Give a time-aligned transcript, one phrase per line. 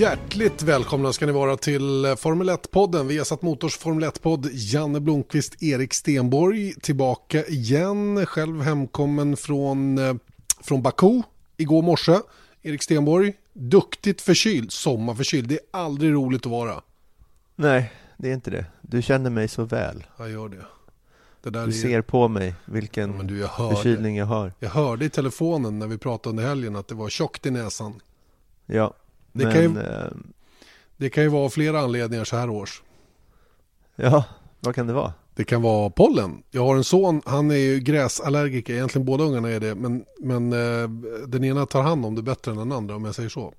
[0.00, 3.06] Hjärtligt välkomna ska ni vara till Formel 1-podden.
[3.06, 4.48] Vi har satt Motors Formel 1-podd.
[4.52, 8.26] Janne Blomqvist, Erik Stenborg tillbaka igen.
[8.26, 10.14] Själv hemkommen från, eh,
[10.62, 11.22] från Baku
[11.56, 12.18] igår morse.
[12.62, 15.48] Erik Stenborg, duktigt förkyld, sommarförkyld.
[15.48, 16.82] Det är aldrig roligt att vara.
[17.56, 18.66] Nej, det är inte det.
[18.82, 20.04] Du känner mig så väl.
[20.16, 21.50] Jag gör det.
[21.50, 21.70] du är...
[21.70, 24.52] ser på mig vilken ja, du, jag förkylning jag har.
[24.58, 28.00] Jag hörde i telefonen när vi pratade under helgen att det var tjockt i näsan.
[28.66, 28.94] Ja,
[29.32, 30.10] det, Men, kan ju, eh,
[30.96, 32.82] det kan ju vara flera anledningar så här års.
[33.96, 34.24] Ja,
[34.60, 35.12] vad kan det vara?
[35.34, 36.42] Det kan vara pollen.
[36.50, 39.74] Jag har en son, han är ju gräsallergiker, egentligen båda ungarna är det.
[39.74, 40.88] Men, men eh,
[41.26, 43.54] den ena tar hand om det bättre än den andra om jag säger så.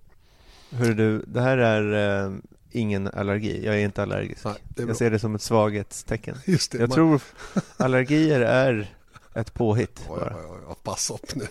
[0.69, 2.33] Hör du, det här är eh,
[2.72, 3.66] ingen allergi.
[3.66, 4.45] Jag är inte allergisk.
[4.45, 6.38] Nej, är jag ser det som ett svaghetstecken.
[6.45, 6.95] Just det, jag man...
[6.95, 7.22] tror
[7.78, 8.95] allergier är
[9.33, 10.06] ett påhitt.
[10.08, 11.47] Ja, ja, ja, ja, pass upp nu.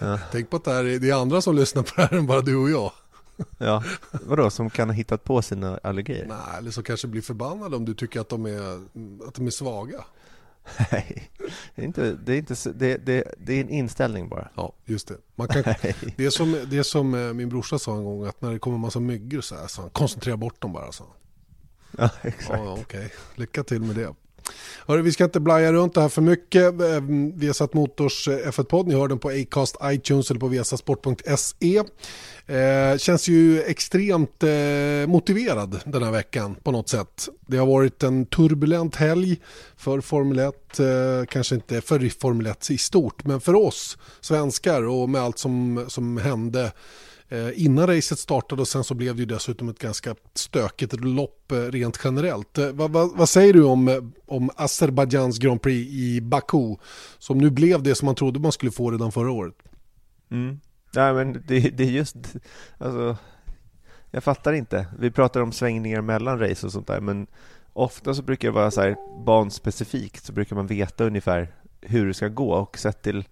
[0.00, 0.18] Ja.
[0.32, 2.26] Tänk på att det, här är, det är andra som lyssnar på det här än
[2.26, 2.92] bara du och jag.
[3.58, 6.26] Ja, vadå, som kan ha hittat på sina allergier?
[6.26, 8.74] Nej, eller som kanske blir förbannade om du tycker att de är,
[9.28, 10.04] att de är svaga.
[10.92, 11.30] Nej,
[11.74, 14.48] det är, inte, det, är inte, det, det, det är en inställning bara.
[14.54, 15.16] Ja, just det.
[15.34, 15.62] Man kan,
[16.16, 18.58] det, är som, det är som eh, min brorsa sa en gång, att när det
[18.58, 20.92] kommer en massa myggor så här, så han, koncentrera bort dem bara.
[20.92, 21.04] Så.
[21.98, 22.60] Ja, exakt.
[22.64, 23.10] Ja, Okej, okay.
[23.34, 24.14] lycka till med det.
[24.86, 26.80] Hörru, vi ska inte blaja runt det här för mycket.
[26.80, 28.88] Ehm, vi har satt Motors eh, F1-podd.
[28.88, 31.82] Ni hör den på Acast, iTunes eller på viasasport.se.
[32.46, 37.28] Eh, känns ju extremt eh, motiverad den här veckan på något sätt.
[37.46, 39.40] Det har varit en turbulent helg
[39.76, 40.86] för Formel 1, eh,
[41.28, 45.84] kanske inte för Formel 1 i stort, men för oss svenskar och med allt som,
[45.88, 46.72] som hände
[47.28, 51.52] Eh, innan racet startade och sen så blev det ju dessutom ett ganska stökigt lopp
[51.52, 52.58] eh, rent generellt.
[52.58, 56.76] Eh, vad, vad, vad säger du om, om Azerbajdzjans Grand Prix i Baku
[57.18, 59.54] som nu blev det som man trodde man skulle få redan förra året?
[60.30, 60.60] Mm.
[60.94, 62.16] Nej men det, det är just,
[62.78, 63.16] alltså,
[64.10, 64.86] jag fattar inte.
[64.98, 67.26] Vi pratar om svängningar mellan race och sånt där men
[67.72, 72.14] ofta så brukar det vara så här banspecifikt så brukar man veta ungefär hur det
[72.14, 73.24] ska gå och sett till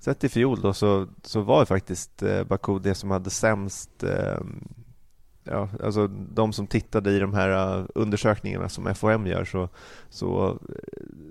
[0.00, 4.40] Sett i fjol då så, så var faktiskt eh, Baku det som hade sämst eh,
[5.44, 9.68] Ja, alltså de som tittade i de här uh, undersökningarna som FOM gör så,
[10.08, 10.56] så uh,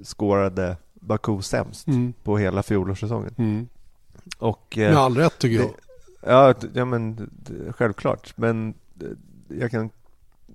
[0.04, 2.14] skårade Baku sämst mm.
[2.24, 3.36] på hela fjolårssäsongen.
[3.38, 3.68] Mm.
[4.38, 5.74] Och, uh, Med all rätt tycker jag.
[6.22, 7.30] ja, ja, men
[7.78, 8.34] självklart.
[8.38, 8.74] Men
[9.48, 9.90] jag kan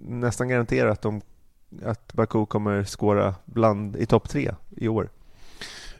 [0.01, 1.21] nästan garantera att, de,
[1.85, 5.11] att Baku kommer skåra bland i topp tre i år.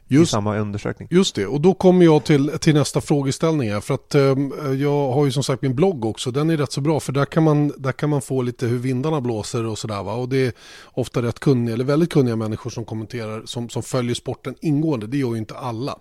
[0.07, 1.07] Just, i samma undersökning.
[1.11, 3.81] Just det, och då kommer jag till, till nästa frågeställning här.
[3.81, 4.35] För att eh,
[4.73, 6.31] jag har ju som sagt min blogg också.
[6.31, 8.77] Den är rätt så bra för där kan man, där kan man få lite hur
[8.77, 10.09] vindarna blåser och sådär.
[10.09, 10.53] Och det är
[10.93, 15.07] ofta rätt kunniga, eller väldigt kunniga människor som kommenterar, som, som följer sporten ingående.
[15.07, 15.99] Det gör ju inte alla.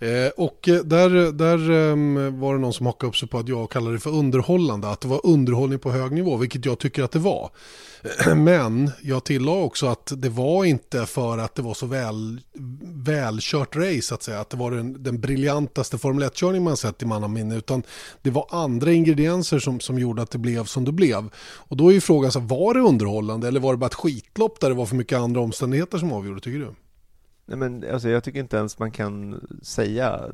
[0.00, 3.48] Eh, och eh, där, där eh, var det någon som hakade upp sig på att
[3.48, 4.88] jag kallade det för underhållande.
[4.88, 7.50] Att det var underhållning på hög nivå, vilket jag tycker att det var.
[8.36, 12.40] Men jag tillade också att det var inte för att det var så väl,
[12.84, 14.40] välkört race att säga.
[14.40, 17.56] Att det var den, den briljantaste Formel 1-körning man sett i mannaminne.
[17.56, 17.82] Utan
[18.22, 21.30] det var andra ingredienser som, som gjorde att det blev som det blev.
[21.38, 24.60] Och då är ju frågan, så, var det underhållande eller var det bara ett skitlopp
[24.60, 26.74] där det var för mycket andra omständigheter som avgjorde, tycker du?
[27.50, 30.32] Nej, men alltså, jag tycker inte ens man kan säga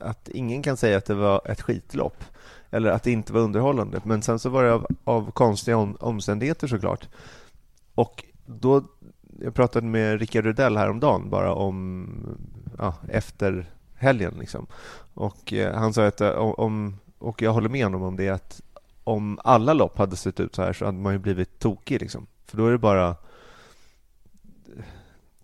[0.00, 2.24] att ingen kan säga att det var ett skitlopp
[2.70, 4.00] eller att det inte var underhållande.
[4.04, 7.08] Men sen så var det av, av konstiga om, omständigheter såklart.
[7.94, 8.82] Och då,
[9.40, 12.08] jag pratade med Rickard Rudell häromdagen bara om
[12.78, 14.66] ja, efter helgen liksom.
[15.14, 18.62] Och eh, han sa att eh, om, och jag håller med honom om det, att
[19.04, 22.26] om alla lopp hade sett ut så här så hade man ju blivit tokig liksom.
[22.46, 23.16] För då är det bara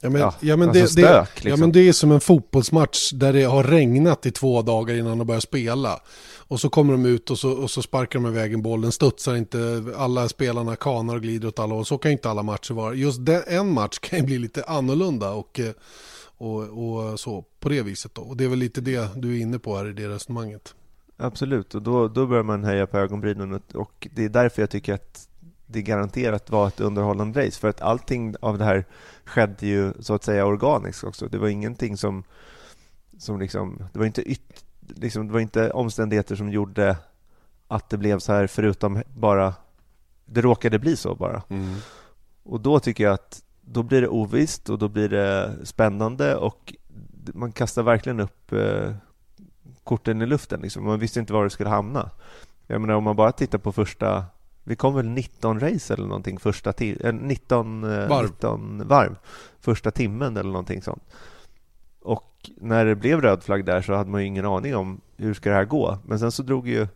[0.05, 1.51] Ja men, ja, ja, men alltså det, stök, det, liksom.
[1.51, 5.19] ja men det är som en fotbollsmatch där det har regnat i två dagar innan
[5.19, 6.01] de börjar spela.
[6.39, 8.93] Och så kommer de ut och så, och så sparkar de iväg en boll, den
[8.93, 12.75] studsar inte, alla spelarna kanar och glider åt alla och så kan inte alla matcher
[12.75, 12.95] vara.
[12.95, 15.61] Just den, en match kan ju bli lite annorlunda och,
[16.39, 18.23] och, och så på det viset då.
[18.23, 20.75] Och det är väl lite det du är inne på här i det resonemanget.
[21.17, 24.95] Absolut, och då, då börjar man höja på ögonbrynen och det är därför jag tycker
[24.95, 25.29] att
[25.75, 27.61] det garanterat var ett underhållande race.
[27.61, 28.85] För att allting av det här
[29.25, 31.29] skedde ju så att säga organiskt också.
[31.29, 32.25] Det var ingenting som
[33.19, 36.97] som liksom, det var inte yt, liksom, det var inte omständigheter som gjorde
[37.69, 39.55] att det blev så här förutom bara
[40.27, 41.43] det råkade bli så bara.
[41.49, 41.75] Mm.
[42.43, 46.75] Och då tycker jag att då blir det ovisst och då blir det spännande och
[47.35, 48.95] man kastar verkligen upp eh,
[49.85, 50.61] korten i luften.
[50.61, 50.85] Liksom.
[50.85, 52.11] Man visste inte var det skulle hamna.
[52.67, 54.25] Jag menar om man bara tittar på första
[54.65, 58.25] vi kom väl 19 race eller någonting första ti- 19, eh, varv.
[58.25, 59.17] 19 varv
[59.61, 61.03] första timmen eller någonting sånt.
[62.01, 65.35] Och när det blev röd flagg där så hade man ju ingen aning om hur
[65.35, 65.99] ska det här gå.
[66.07, 66.87] Men sen så drog ju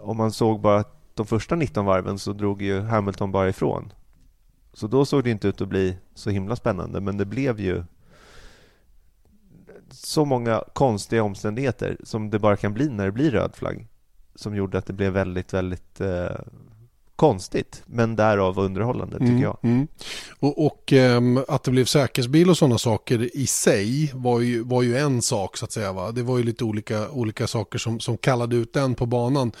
[0.00, 0.84] om man såg bara
[1.14, 3.92] de första 19 varven så drog ju Hamilton bara ifrån.
[4.72, 7.84] Så då såg det inte ut att bli så himla spännande, men det blev ju
[9.90, 13.86] så många konstiga omständigheter som det bara kan bli när det blir röd flagg
[14.34, 16.36] som gjorde att det blev väldigt, väldigt eh,
[17.20, 19.58] konstigt, men därav underhållande tycker mm, jag.
[19.62, 19.88] Mm.
[20.38, 24.82] Och, och ähm, att det blev säkerhetsbil och sådana saker i sig var ju, var
[24.82, 25.92] ju en sak så att säga.
[25.92, 26.12] Va?
[26.12, 29.52] Det var ju lite olika, olika saker som, som kallade ut den på banan.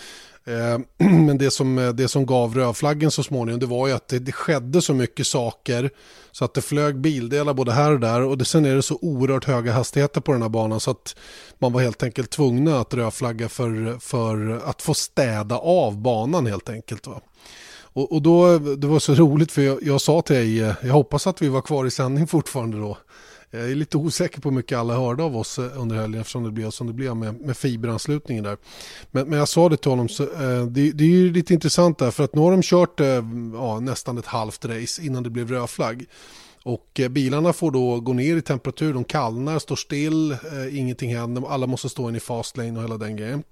[0.46, 4.18] Eh, men det som, det som gav rödflaggen så småningom det var ju att det,
[4.18, 5.90] det skedde så mycket saker
[6.32, 8.98] så att det flög bildelar både här och där och det, sen är det så
[9.02, 11.16] oerhört höga hastigheter på den här banan så att
[11.58, 16.68] man var helt enkelt tvungna att rödflagga för, för att få städa av banan helt
[16.68, 17.06] enkelt.
[17.06, 17.20] Va?
[17.92, 20.92] Och, och då, det var så roligt för jag, jag sa till dig, eh, jag
[20.92, 22.98] hoppas att vi var kvar i sändning fortfarande då.
[23.50, 26.44] Jag är lite osäker på hur mycket alla hörde av oss eh, under helgen eftersom
[26.44, 28.56] det blev som det blev med, med fiberanslutningen där.
[29.10, 31.98] Men, men jag sa det till honom, så, eh, det, det, är ju lite intressant
[31.98, 35.30] där för att nu har de kört eh, ja, nästan ett halvt race innan det
[35.30, 36.06] blev rödflagg.
[36.62, 41.16] Och eh, bilarna får då gå ner i temperatur, de kallnar, står still, eh, ingenting
[41.16, 43.42] händer, alla måste stå in i fast lane och hela den grejen.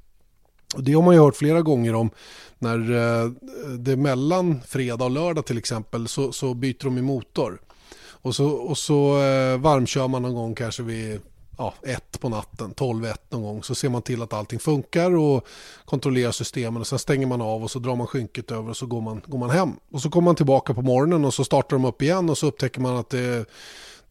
[0.74, 2.10] Och det har man ju hört flera gånger om
[2.58, 3.30] när eh,
[3.78, 7.60] det är mellan fredag och lördag till exempel så, så byter de i motor.
[7.98, 11.20] Och så, och så eh, varmkör man någon gång kanske vid
[11.58, 13.62] ja, ett på natten, 12-1 någon gång.
[13.62, 15.46] Så ser man till att allting funkar och
[15.84, 18.86] kontrollerar systemen och sen stänger man av och så drar man skynket över och så
[18.86, 19.72] går man, går man hem.
[19.92, 22.46] Och så kommer man tillbaka på morgonen och så startar de upp igen och så
[22.46, 23.44] upptäcker man att det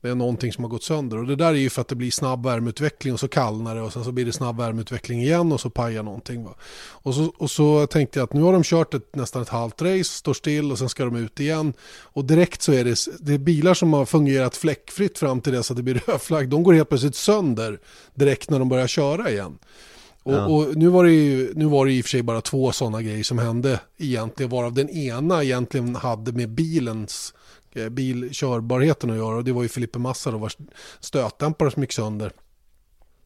[0.01, 1.17] det är någonting som har gått sönder.
[1.17, 3.81] Och det där är ju för att det blir snabb värmeutveckling och så kallnar det
[3.81, 6.43] och sen så blir det snabb värmeutveckling igen och så pajar någonting.
[6.43, 6.55] Va?
[6.87, 9.81] Och, så, och så tänkte jag att nu har de kört ett, nästan ett halvt
[9.81, 11.73] race, står still och sen ska de ut igen.
[12.01, 15.71] Och direkt så är det, det är bilar som har fungerat fläckfritt fram till dess
[15.71, 16.49] att det blir rödflagg.
[16.49, 17.79] De går helt plötsligt sönder
[18.15, 19.57] direkt när de börjar köra igen.
[20.23, 20.45] Och, ja.
[20.45, 23.01] och, nu, var det ju, nu var det i och för sig bara två sådana
[23.01, 27.33] grejer som hände egentligen, varav den ena egentligen hade med bilens
[27.91, 30.57] bilkörbarheten att göra och det var ju Filippe Massa då vars
[30.99, 32.31] stötdämpare som gick sönder.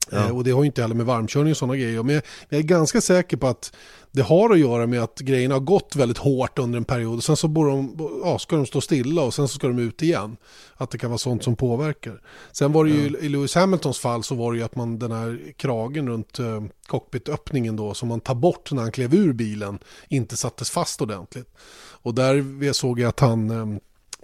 [0.10, 0.18] Ja.
[0.18, 2.04] Eh, och det har ju inte heller med varmkörning och sådana grejer.
[2.04, 3.74] Men jag är ganska säker på att
[4.12, 7.18] det har att göra med att grejerna har gått väldigt hårt under en period.
[7.18, 9.80] Och sen så borde de, ja, ska de stå stilla och sen så ska de
[9.80, 10.38] ut igen.
[10.76, 12.22] Att det kan vara sånt som påverkar.
[12.52, 13.20] Sen var det ju ja.
[13.20, 16.64] i Lewis Hamiltons fall så var det ju att man den här kragen runt eh,
[16.88, 19.80] cockpitöppningen då som man tar bort när han klev ur bilen
[20.10, 21.48] inte sattes fast ordentligt.
[22.04, 23.80] Och där såg jag att han eh,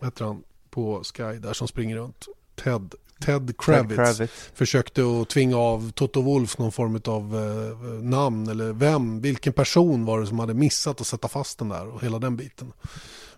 [0.06, 2.26] heter han på Sky där som springer runt?
[2.56, 2.96] Ted,
[3.26, 4.50] Ted Kravitz, Ted Kravitz.
[4.54, 10.06] försökte att tvinga av Toto Wolf någon form av eh, namn eller vem, vilken person
[10.06, 12.74] var det som hade missat att sätta fast den där och hela den biten.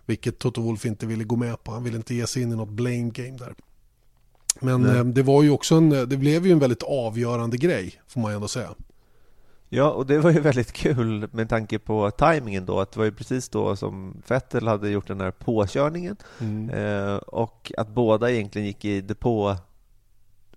[0.06, 2.56] Vilket Toto Wolf inte ville gå med på, han ville inte ge sig in i
[2.56, 3.54] något blame game där.
[4.60, 8.20] Men eh, det var ju också en, det blev ju en väldigt avgörande grej får
[8.20, 8.74] man ändå säga.
[9.72, 13.04] Ja, och det var ju väldigt kul med tanke på tajmingen då, att det var
[13.04, 16.70] ju precis då som Vettel hade gjort den här påkörningen mm.
[16.70, 19.56] eh, och att båda egentligen gick i depå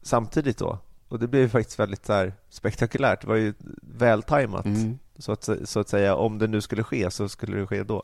[0.02, 0.80] samtidigt då.
[1.08, 3.22] Och det blev ju faktiskt väldigt så spektakulärt.
[3.22, 5.00] Det var ju vältajmat, mm.
[5.18, 6.16] så, att, så att säga.
[6.16, 8.04] Om det nu skulle ske så skulle det ske då.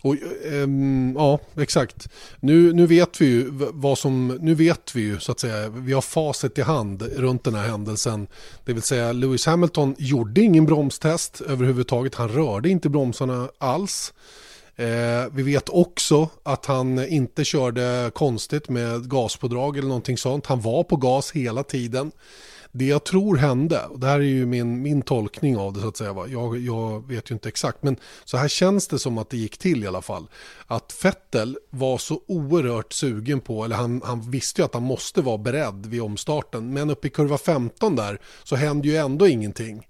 [0.00, 0.16] Och,
[0.52, 2.08] ähm, ja, exakt.
[2.40, 5.92] Nu, nu vet vi ju vad som, nu vet vi ju så att säga, vi
[5.92, 8.26] har facit i hand runt den här händelsen.
[8.64, 14.12] Det vill säga Lewis Hamilton gjorde ingen bromstest överhuvudtaget, han rörde inte bromsarna alls.
[14.76, 20.46] Eh, vi vet också att han inte körde konstigt med gaspådrag eller någonting sånt.
[20.46, 22.12] Han var på gas hela tiden.
[22.72, 25.88] Det jag tror hände, och det här är ju min, min tolkning av det så
[25.88, 26.26] att säga, va?
[26.28, 29.58] Jag, jag vet ju inte exakt, men så här känns det som att det gick
[29.58, 30.28] till i alla fall.
[30.66, 35.22] Att Fettel var så oerhört sugen på, eller han, han visste ju att han måste
[35.22, 39.84] vara beredd vid omstarten, men uppe i kurva 15 där så hände ju ändå ingenting.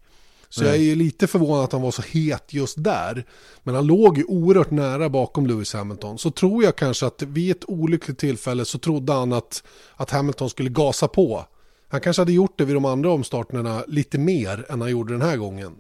[0.50, 3.24] Så jag är lite förvånad att han var så het just där.
[3.62, 6.18] Men han låg ju oerhört nära bakom Lewis Hamilton.
[6.18, 9.62] Så tror jag kanske att vid ett olyckligt tillfälle så trodde han att,
[9.96, 11.46] att Hamilton skulle gasa på.
[11.88, 15.22] Han kanske hade gjort det vid de andra omstarterna lite mer än han gjorde den
[15.22, 15.76] här gången.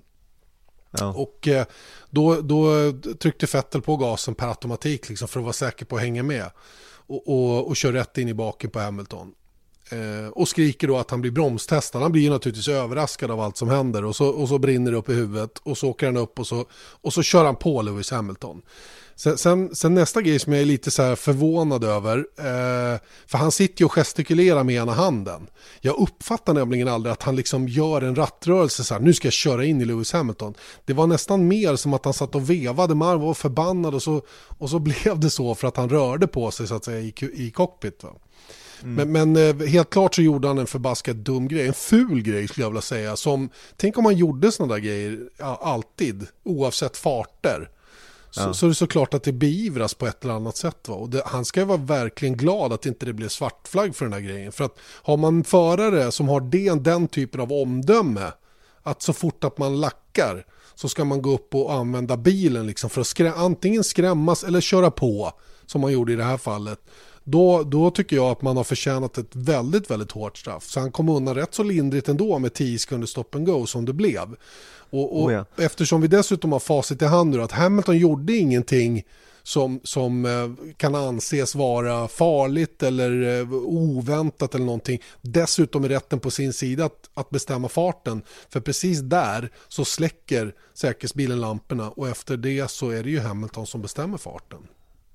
[0.90, 1.14] Ja.
[1.16, 1.66] Och eh,
[2.10, 6.02] då, då tryckte Fettel på gasen per automatik liksom för att vara säker på att
[6.02, 6.50] hänga med.
[7.06, 9.32] Och, och, och kör rätt in i baken på Hamilton.
[9.90, 11.98] Eh, och skriker då att han blir bromstestad.
[11.98, 15.08] Han blir naturligtvis överraskad av allt som händer och så, och så brinner det upp
[15.08, 18.10] i huvudet och så åker han upp och så, och så kör han på Lewis
[18.10, 18.62] Hamilton.
[19.18, 23.52] Sen, sen, sen, nästa grej som jag är lite så förvånad över, eh, för han
[23.52, 25.46] sitter ju och gestikulerar med ena handen.
[25.80, 29.32] Jag uppfattar nämligen aldrig att han liksom gör en rattrörelse så här, nu ska jag
[29.32, 30.54] köra in i Lewis Hamilton.
[30.84, 34.22] Det var nästan mer som att han satt och vevade och var förbannad och så,
[34.58, 37.12] och så blev det så för att han rörde på sig så att säga i,
[37.34, 38.02] i cockpit.
[38.02, 38.10] Va?
[38.82, 38.94] Mm.
[38.94, 42.48] Men, men, eh, helt klart så gjorde han en förbaskat dum grej, en ful grej
[42.48, 43.16] skulle jag vilja säga.
[43.16, 47.70] Som, tänk om han gjorde sådana där grejer ja, alltid, oavsett farter.
[48.30, 48.54] Så, ja.
[48.54, 50.88] så är det såklart att det beivras på ett eller annat sätt.
[50.88, 50.94] Va?
[50.94, 54.12] Och det, han ska ju vara verkligen glad att inte det blev svartflagg för den
[54.12, 54.52] här grejen.
[54.52, 58.32] För att har man förare som har den, den typen av omdöme,
[58.82, 62.90] att så fort att man lackar så ska man gå upp och använda bilen liksom
[62.90, 65.32] för att skrä antingen skrämmas eller köra på,
[65.66, 66.80] som man gjorde i det här fallet.
[67.30, 70.64] Då, då tycker jag att man har förtjänat ett väldigt, väldigt hårt straff.
[70.64, 73.84] Så han kom undan rätt så lindrigt ändå med 10 sekunder stop and go som
[73.84, 74.36] det blev.
[74.90, 75.44] Och, och oh ja.
[75.56, 79.04] eftersom vi dessutom har facit i hand nu att Hamilton gjorde ingenting
[79.42, 85.02] som, som eh, kan anses vara farligt eller eh, oväntat eller någonting.
[85.20, 88.22] Dessutom är rätten på sin sida att, att bestämma farten.
[88.48, 93.66] För precis där så släcker säkerhetsbilen lamporna och efter det så är det ju Hamilton
[93.66, 94.58] som bestämmer farten.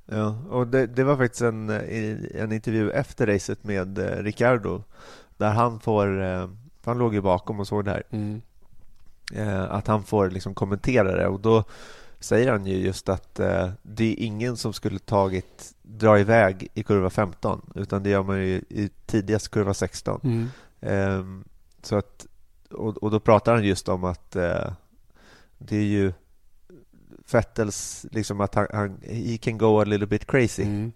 [0.06, 4.84] Ja, och det, det var faktiskt en, en intervju efter racet med eh, Ricardo
[5.38, 6.08] där han får,
[6.86, 8.04] han låg ju bakom och såg det här.
[8.10, 8.42] Mm.
[9.34, 11.64] Eh, att han får liksom kommentera det och då
[12.20, 16.84] säger han ju just att eh, det är ingen som skulle tagit dra iväg i
[16.84, 20.20] kurva 15 utan det gör man ju i tidigast kurva 16.
[20.24, 20.50] Mm.
[20.82, 21.46] Eh,
[21.82, 22.26] så att,
[22.72, 24.72] och, och, då pratar han just om att eh,
[25.58, 26.14] det är ju
[27.26, 30.64] Fettels, liksom att han, han he can go a little bit crazy.
[30.64, 30.92] Mm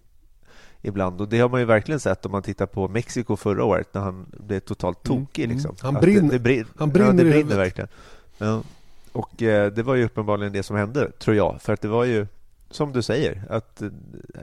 [0.81, 1.21] ibland.
[1.21, 4.01] Och Det har man ju verkligen sett om man tittar på Mexiko förra året när
[4.01, 5.25] han blev totalt mm.
[5.25, 5.47] tokig.
[5.47, 5.75] Liksom.
[5.81, 5.93] Mm.
[5.93, 7.87] Han, brinner, det, det brin han brinner, ja, det brinner verkligen.
[8.37, 8.61] Ja.
[9.11, 11.61] Och eh, det var ju uppenbarligen det som hände, tror jag.
[11.61, 12.27] För att det var ju,
[12.69, 13.89] som du säger, att eh,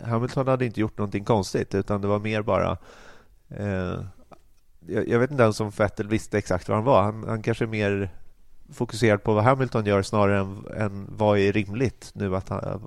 [0.04, 2.76] Hamilton hade inte gjort någonting konstigt utan det var mer bara
[3.48, 4.00] eh,
[4.86, 7.02] jag, jag, vet inte ens om Vettel visste exakt var han var.
[7.02, 8.10] Han, han kanske mer
[8.72, 12.80] fokuserad på vad Hamilton gör snarare än, än vad är rimligt nu att han,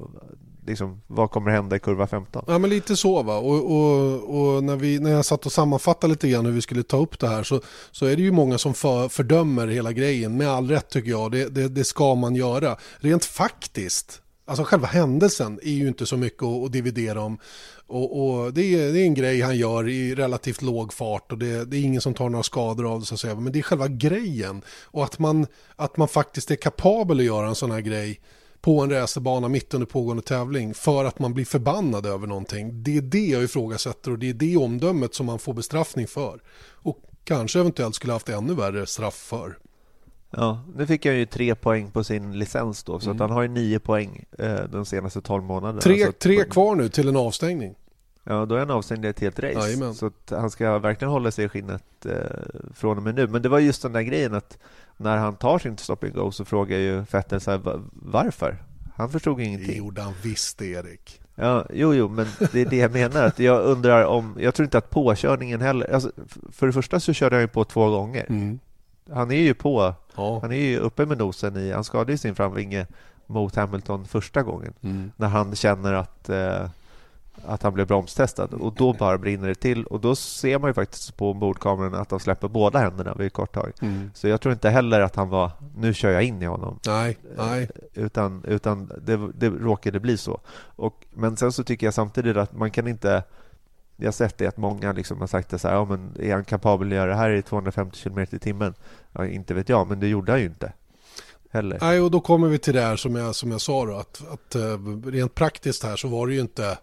[0.67, 2.43] liksom, vad kommer hända i kurva 15?
[2.48, 3.38] Ja men lite så va.
[3.38, 6.84] Och, och, och, när, vi, när jag satt och sammanfattade lite grann hur vi skulle
[6.84, 10.38] ta upp det här så, så är det ju många som för, fördömer hela grejen.
[10.38, 11.31] Med all rätt tycker jag.
[11.31, 12.77] Det, det, det ska man göra.
[12.98, 14.22] Rent faktiskt.
[14.46, 17.38] Alltså själva händelsen är ju inte så mycket att, att dividera om.
[17.88, 21.38] Och, och det, är, det, är, en grej han gör i relativt låg fart och
[21.38, 23.36] det, det, är ingen som tar några skador av det så att säga.
[23.36, 24.62] Men det är själva grejen.
[24.84, 28.20] Och att man, att man faktiskt är kapabel att göra en sån här grej
[28.62, 32.84] på en racerbana mitt under pågående tävling för att man blir förbannad över någonting.
[32.84, 36.41] Det är det jag ifrågasätter och det är det omdömet som man får bestraffning för.
[36.72, 39.58] Och kanske eventuellt skulle haft ännu värre straff för.
[40.29, 43.15] Ja, nu fick han ju tre poäng på sin licens då, så mm.
[43.15, 45.81] att han har ju nio poäng eh, de senaste tolv månaderna.
[45.81, 47.75] Tre, alltså, tre kvar nu till en avstängning.
[48.24, 49.60] Ja, då är han avstängd i ett helt race.
[49.60, 49.93] Jajamän.
[49.96, 52.12] Så att han ska verkligen hålla sig i skinnet eh,
[52.74, 53.27] från och med nu.
[53.27, 54.57] Men det var just den där grejen att
[54.98, 58.57] när han tar sin stop and go så frågar ju Vettel så här, varför?
[58.96, 59.67] Han förstod ingenting.
[59.67, 61.22] Det gjorde han visst, Erik.
[61.36, 63.24] Ja, jo, jo, men det är det jag menar.
[63.24, 64.38] Att jag undrar om...
[64.39, 65.93] Jag tror inte att påkörningen heller...
[65.93, 66.12] Alltså,
[66.51, 68.25] för det första så körde han ju på två gånger.
[68.29, 68.60] Mm.
[69.14, 69.94] Han är ju på...
[70.16, 70.40] Ja.
[70.42, 71.72] Han är ju uppe med nosen i...
[71.72, 72.88] Han skadade ju sin framvinge
[73.26, 74.74] mot Hamilton första gången.
[74.82, 75.12] Mm.
[75.16, 76.30] När han känner att...
[76.30, 76.70] Eh,
[77.46, 80.74] att han blev bromstestad och då bara brinner det till och då ser man ju
[80.74, 83.72] faktiskt på ombordkameran att de släpper båda händerna vid ett kort tag.
[83.82, 84.12] Mm.
[84.14, 86.80] Så jag tror inte heller att han var, nu kör jag in i honom.
[86.88, 87.70] Nej, nej.
[87.94, 90.40] Utan, utan det, det råkade bli så.
[90.60, 93.24] Och, men sen så tycker jag samtidigt att man kan inte
[93.98, 96.34] jag har sett det att många liksom har sagt det så här, ja, men är
[96.34, 98.74] han kapabel att göra det här i 250 km i timmen?
[99.12, 100.74] Ja, inte vet jag, men det gjorde han ju inte.
[101.51, 101.77] Heller.
[101.82, 104.22] Nej, och då kommer vi till det här som jag, som jag sa då, att,
[104.32, 106.77] att eh, rent praktiskt här så var det ju inte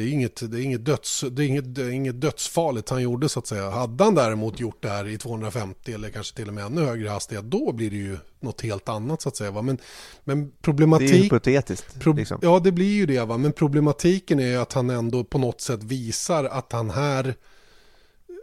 [0.00, 3.02] det är, inget, det, är inget döds, det, är inget, det är inget dödsfarligt han
[3.02, 3.70] gjorde så att säga.
[3.70, 7.08] Hade han däremot gjort det här i 250 eller kanske till och med ännu högre
[7.08, 9.50] hastighet då blir det ju något helt annat så att säga.
[9.50, 9.62] Va?
[9.62, 9.78] Men,
[10.24, 11.10] men problematik...
[11.10, 12.00] Det är hypotetiskt.
[12.00, 12.38] Pro, liksom.
[12.42, 13.36] Ja det blir ju det va.
[13.36, 17.34] Men problematiken är ju att han ändå på något sätt visar att han här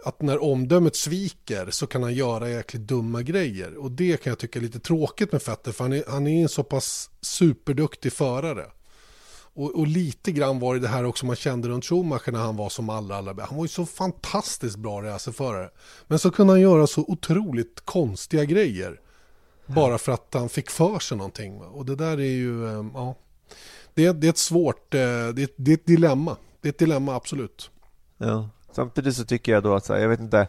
[0.04, 3.78] att när omdömet sviker så kan han göra jäkligt dumma grejer.
[3.78, 6.42] Och det kan jag tycka är lite tråkigt med Fetter för han är, han är
[6.42, 8.66] en så pass superduktig förare.
[9.58, 12.56] Och, och, lite grann var det det här också man kände runt Schumacher när han
[12.56, 13.50] var som allra, allra bäst.
[13.50, 15.70] Han var ju så fantastiskt bra racerförare.
[16.08, 19.00] Men så kunde han göra så otroligt konstiga grejer.
[19.66, 21.62] Bara för att han fick för sig någonting.
[21.62, 23.16] Och det där är ju, eh, ja.
[23.94, 26.38] Det, det är ett svårt, eh, det är, det är ett dilemma.
[26.62, 27.72] Det är ett dilemma absolut.
[28.18, 28.50] Ja.
[28.72, 30.48] Samtidigt så tycker jag då att, jag vet inte,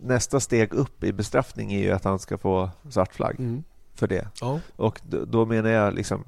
[0.00, 3.64] nästa steg upp i bestraffning är ju att han ska få svart flagg mm.
[3.94, 4.28] för det.
[4.40, 4.60] Ja.
[4.76, 6.24] Och då, då, menar jag liksom,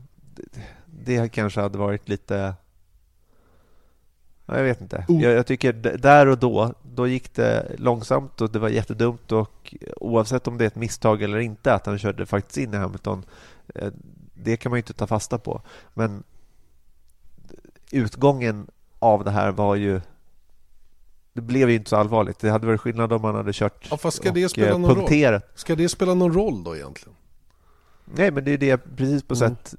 [0.93, 2.55] det kanske hade varit lite
[4.57, 5.05] jag vet inte.
[5.09, 5.23] Oh.
[5.23, 9.75] Jag, jag, tycker där och då, då gick det långsamt och det var jättedumt och
[9.97, 13.25] oavsett om det är ett misstag eller inte att han körde faktiskt in i Hamilton,
[13.75, 13.93] eh,
[14.35, 15.63] det kan man ju inte ta fasta på.
[15.95, 16.23] Men
[17.91, 18.67] utgången
[18.99, 20.01] av det här var ju
[21.33, 22.39] det blev ju inte så allvarligt.
[22.39, 24.97] Det hade varit skillnad om man hade kört ja, fast ska det spela eh, någon
[24.97, 25.41] Roll?
[25.55, 27.17] Ska det spela någon roll då egentligen?
[28.15, 29.49] Nej, men det är det precis på mm.
[29.49, 29.75] sätt,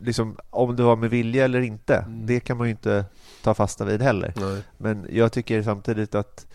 [0.00, 2.26] liksom, om det var med vilja eller inte, mm.
[2.26, 3.04] det kan man ju inte
[3.42, 4.32] ta fasta vid heller.
[4.36, 4.62] Nej.
[4.78, 6.46] Men jag tycker samtidigt att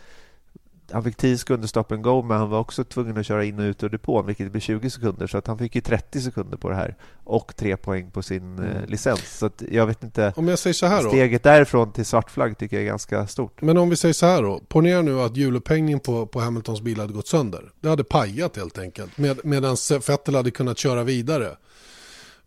[0.94, 3.60] han fick 10 sekunder stop and go, men han var också tvungen att köra in
[3.60, 5.28] och ut ur depån, vilket blir 20 sekunder.
[5.28, 8.60] Så att han fick ju 30 sekunder på det här och tre poäng på sin
[8.60, 8.90] eh, mm.
[8.90, 9.38] licens.
[9.38, 10.34] Så jag vet inte.
[10.36, 11.10] Om jag säger så här då?
[11.10, 13.62] Steget därifrån till svart flagg tycker jag är ganska stort.
[13.62, 14.62] Men om vi säger så här då.
[14.68, 17.72] Ponera nu att hjulupphängningen på, på Hamiltons bil hade gått sönder.
[17.82, 19.18] Det hade pajat helt enkelt.
[19.18, 21.58] Med, medan Vettel hade kunnat köra vidare.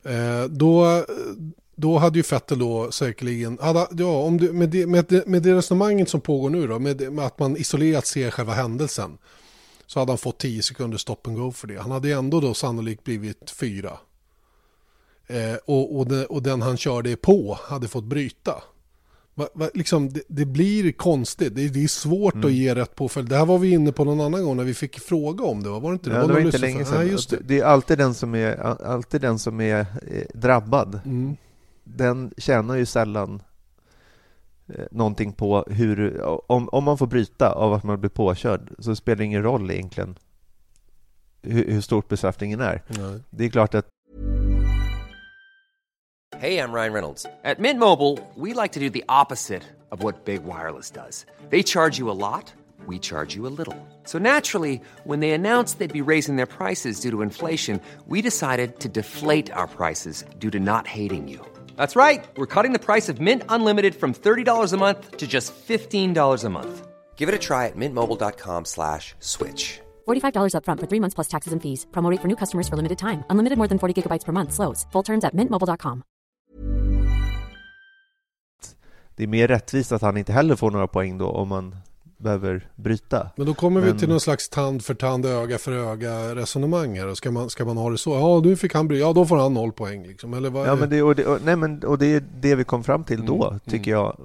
[0.04, 1.04] Eh, då
[1.76, 5.42] då hade ju Vettel då säkerligen, hade, ja, om du, med, det, med, det, med
[5.42, 9.18] det resonemanget som pågår nu då, med, med, att man isolerat ser själva händelsen,
[9.86, 11.80] så hade han fått 10 sekunder stop and go för det.
[11.80, 13.98] Han hade ändå då sannolikt blivit fyra.
[15.26, 18.62] Eh, och, och, de, och, den han körde på hade fått bryta.
[19.34, 22.46] Va, va, liksom, det, det, blir konstigt, det, det är svårt mm.
[22.46, 23.28] att ge rätt påföljd.
[23.28, 25.68] Det här var vi inne på någon annan gång när vi fick fråga om det,
[25.68, 26.16] var det inte det?
[26.16, 27.06] Ja, det var, inte länge sedan.
[27.06, 27.38] Nej, det.
[27.44, 31.00] det är alltid den som är, alltid den som är eh, drabbad.
[31.04, 31.36] Mm
[31.84, 33.42] den tjänar ju sällan
[34.68, 36.22] eh, någonting på hur...
[36.52, 39.70] Om, om man får bryta av att man blir påkörd så spelar det ingen roll
[39.70, 40.18] egentligen
[41.44, 42.82] hur, hur stort bestraffningen är.
[42.88, 43.20] Nej.
[43.30, 43.86] Det är klart att...
[46.36, 47.26] Hej, jag Ryan Reynolds.
[47.44, 51.26] At Mint Mobile, we like to do the opposite of what Big Wireless does.
[51.50, 52.52] They charge you a lot,
[52.88, 53.76] we charge you a little.
[54.04, 58.80] So naturally, when they announced they'd be raising their prices due to inflation, we decided
[58.80, 61.53] to deflate our prices due to not hating you.
[61.76, 62.24] That's right.
[62.36, 66.50] We're cutting the price of Mint Unlimited from $30 a month to just $15 a
[66.50, 66.86] month.
[67.16, 69.80] Give it a try at mintmobile.com slash switch.
[70.06, 71.86] $45 up front for three months plus taxes and fees.
[71.92, 73.24] Promote for new customers for limited time.
[73.30, 74.52] Unlimited more than 40 gigabytes per month.
[74.52, 74.86] Slows.
[74.92, 76.02] Full terms at mintmobile.com.
[79.16, 81.76] Det är mer rättvist att han inte heller får några poäng då om man
[82.24, 83.30] behöver bryta.
[83.36, 83.92] Men då kommer Men...
[83.92, 87.14] vi till någon slags tand för tand, öga för öga resonemang här.
[87.14, 88.14] Ska man, ska man ha det så?
[88.14, 89.00] Ja, nu fick han bryta.
[89.00, 90.06] Ja, då får han noll poäng.
[90.06, 90.34] Liksom.
[90.34, 92.64] Eller vad ja, men det, och det, och, nej, men, och det är det vi
[92.64, 93.26] kom fram till mm.
[93.26, 94.04] då, tycker mm.
[94.04, 94.16] jag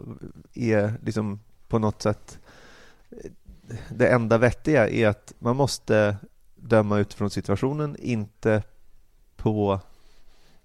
[0.54, 2.40] är liksom på något sätt
[3.90, 6.18] det enda vettiga är att man måste
[6.56, 8.64] döma utifrån situationen, inte
[9.36, 9.80] på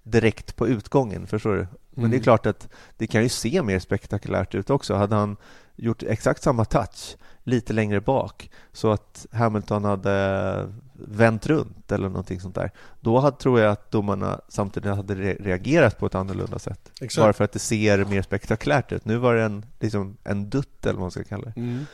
[0.03, 1.67] direkt på utgången, förstår du?
[1.91, 2.11] Men mm.
[2.11, 2.23] det är mm.
[2.23, 4.95] klart att det kan ju se mer spektakulärt ut också.
[4.95, 5.37] Hade han
[5.77, 12.41] gjort exakt samma touch lite längre bak så att Hamilton hade vänt runt eller någonting
[12.41, 12.71] sånt där.
[13.01, 16.91] Då hade, tror jag att domarna samtidigt hade reagerat på ett annorlunda sätt.
[17.01, 17.23] Exakt.
[17.23, 19.05] Bara för att det ser mer spektakulärt ut.
[19.05, 21.61] Nu var det en, liksom, en dutt eller vad man ska kalla det.
[21.61, 21.87] Mm.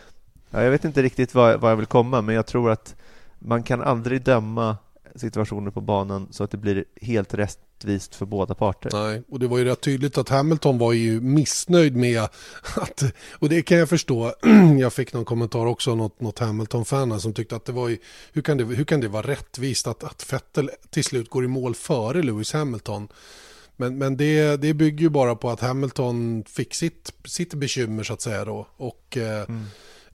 [0.50, 2.96] Ja, jag vet inte riktigt var, var jag vill komma men jag tror att
[3.38, 4.76] man kan aldrig döma
[5.14, 7.34] situationer på banan så att det blir helt
[7.80, 8.90] rättvist för båda parter.
[8.92, 12.22] Nej, och det var ju rätt tydligt att Hamilton var ju missnöjd med
[12.74, 14.34] att, och det kan jag förstå,
[14.80, 17.98] jag fick någon kommentar också, något, något Hamilton-fan som tyckte att det var ju,
[18.32, 21.48] hur kan det, hur kan det vara rättvist att, att Vettel till slut går i
[21.48, 23.08] mål före Lewis Hamilton?
[23.76, 28.12] Men, men det, det bygger ju bara på att Hamilton fick sitt, sitt bekymmer så
[28.12, 28.66] att säga då.
[28.76, 29.64] Och eh, mm.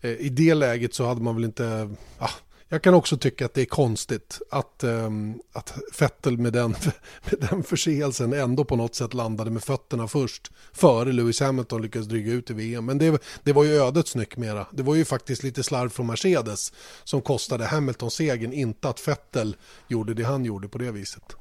[0.00, 2.30] eh, i det läget så hade man väl inte, ah,
[2.68, 6.70] jag kan också tycka att det är konstigt att, um, att Vettel med den,
[7.30, 10.50] med den förseelsen ändå på något sätt landade med fötterna först.
[10.72, 12.84] Före Lewis Hamilton lyckades dryga ut i VM.
[12.84, 14.66] Men det, det var ju ödets nyck mera.
[14.72, 16.72] Det var ju faktiskt lite slarv från Mercedes
[17.04, 19.56] som kostade Hamilton segern, inte att Vettel
[19.88, 21.36] gjorde det han gjorde på det viset.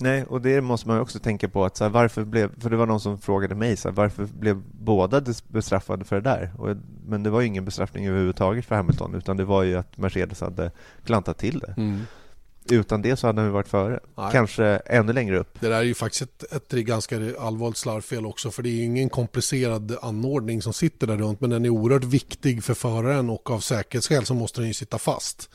[0.00, 1.64] Nej, och det måste man också tänka på.
[1.64, 4.24] att så här, varför blev, För det var någon som frågade mig så här, varför
[4.24, 6.52] blev båda bestraffade för det där?
[6.58, 9.96] Och, men det var ju ingen bestraffning överhuvudtaget för Hamilton utan det var ju att
[9.96, 10.70] Mercedes hade
[11.04, 11.74] klantat till det.
[11.76, 12.00] Mm.
[12.70, 14.00] Utan det så hade han varit före.
[14.16, 14.28] Nej.
[14.32, 15.60] Kanske ännu längre upp.
[15.60, 18.50] Det där är ju faktiskt ett, ett ganska allvarligt slarvfel också.
[18.50, 21.40] För det är ju ingen komplicerad anordning som sitter där runt.
[21.40, 24.98] Men den är oerhört viktig för föraren och av säkerhetsskäl så måste den ju sitta
[24.98, 25.50] fast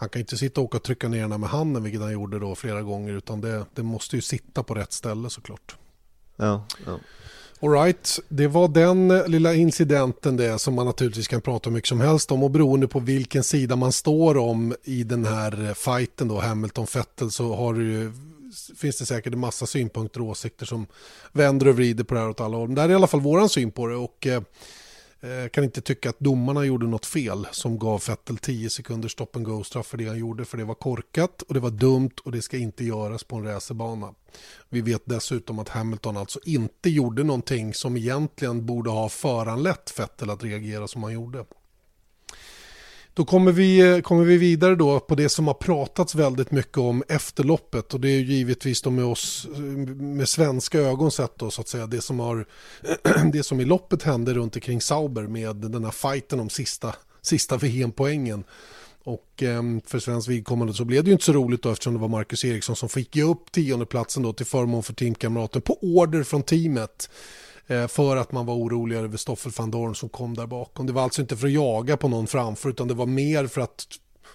[0.00, 2.38] han kan inte sitta och åka och trycka ner den med handen, vilket han gjorde
[2.38, 5.76] då flera gånger, utan det, det måste ju sitta på rätt ställe såklart.
[6.36, 6.98] Ja, ja.
[7.62, 12.32] Alright, det var den lilla incidenten det som man naturligtvis kan prata mycket som helst
[12.32, 17.30] om och beroende på vilken sida man står om i den här fighten då, Hamilton-Fettel,
[17.30, 18.12] så har det ju,
[18.76, 20.86] finns det säkert en massa synpunkter och åsikter som
[21.32, 22.68] vänder och vrider på det här åt alla håll.
[22.68, 24.42] Men det här är i alla fall våran syn på det och eh,
[25.22, 29.26] jag kan inte tycka att domarna gjorde något fel som gav Vettel 10 sekunder stop
[29.32, 30.44] and go straff för det han gjorde.
[30.44, 33.44] För det var korkat och det var dumt och det ska inte göras på en
[33.44, 34.14] racerbana.
[34.68, 40.30] Vi vet dessutom att Hamilton alltså inte gjorde någonting som egentligen borde ha föranlett Vettel
[40.30, 41.44] att reagera som han gjorde.
[43.20, 46.78] Då kommer vi, eh, kommer vi vidare då på det som har pratats väldigt mycket
[46.78, 51.10] om efter loppet och det är ju givetvis då med oss eh, med svenska ögon
[51.10, 52.46] sett då så att säga det som har
[53.32, 57.56] det som i loppet hände runt omkring Sauber med den här fighten om sista, sista
[57.56, 58.44] VM-poängen.
[59.04, 62.00] Och ehm, för svensk vidkommande så blev det ju inte så roligt då eftersom det
[62.00, 66.22] var Marcus Eriksson som fick ge upp tiondeplatsen då till förmån för teamkamraten på order
[66.22, 67.10] från teamet.
[67.70, 70.86] Eh, för att man var orolig över Stoffel van Dorn som kom där bakom.
[70.86, 73.60] Det var alltså inte för att jaga på någon framför utan det var mer för
[73.60, 73.86] att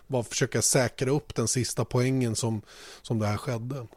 [0.08, 2.62] bara försöka säkra upp den sista poängen som,
[3.02, 3.88] som det här skedde.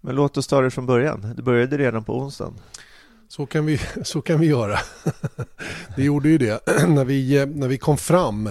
[0.00, 1.32] Men låt oss ta det från början.
[1.36, 2.54] Det började redan på onsdagen.
[3.28, 4.78] Så kan vi, så kan vi göra.
[5.96, 6.60] det gjorde ju det.
[6.88, 8.50] när, vi, eh, när vi kom fram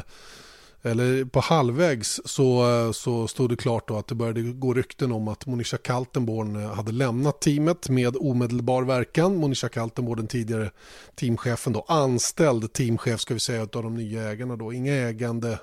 [0.83, 5.27] eller på halvvägs så, så stod det klart då att det började gå rykten om
[5.27, 9.35] att Monisha Kaltenborn hade lämnat teamet med omedelbar verkan.
[9.35, 10.71] Monisha Kaltenborn, den tidigare
[11.15, 14.73] teamchefen då, anställd teamchef ska vi säga av de nya ägarna då.
[14.73, 15.59] Inga ägande,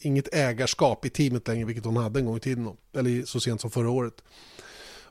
[0.00, 3.40] inget ägarskap i teamet längre, vilket hon hade en gång i tiden, då, eller så
[3.40, 4.22] sent som förra året.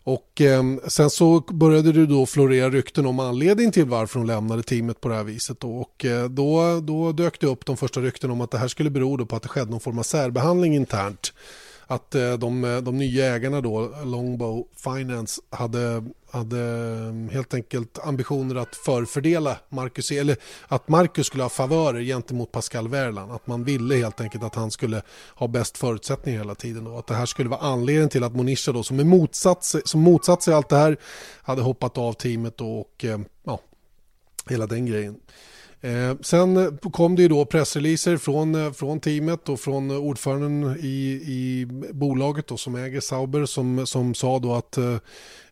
[0.08, 4.64] Och eh, sen så började det då florera rykten om anledning till varför hon lämnade
[4.64, 5.60] teamet på det här viset.
[5.60, 5.78] Då.
[5.78, 8.90] Och eh, då, då dök det upp de första rykten om att det här skulle
[8.90, 11.34] bero på att det skedde någon form av särbehandling internt
[11.88, 18.00] att eh, de, eh, de nya ägarna då, Longbow Finance, hade, hade mm, helt enkelt
[18.00, 23.32] ambitioner att förfördela Marcus, eller att Marcus skulle ha favörer gentemot Pascal Werland.
[23.32, 25.02] Att man ville helt enkelt att han skulle
[25.36, 26.84] ha bäst förutsättningar hela tiden.
[26.84, 26.98] Då.
[26.98, 30.02] Att det här skulle vara anledningen till att Monisha då, som, är motsatt sig, som
[30.02, 30.98] motsatt sig allt det här,
[31.42, 33.60] hade hoppat av teamet då och eh, ja,
[34.50, 35.16] hela den grejen.
[35.82, 41.22] Eh, sen kom det ju då pressreleaser från, eh, från teamet och från ordföranden i,
[41.26, 44.98] i bolaget då, som äger Sauber som, som sa då att eh,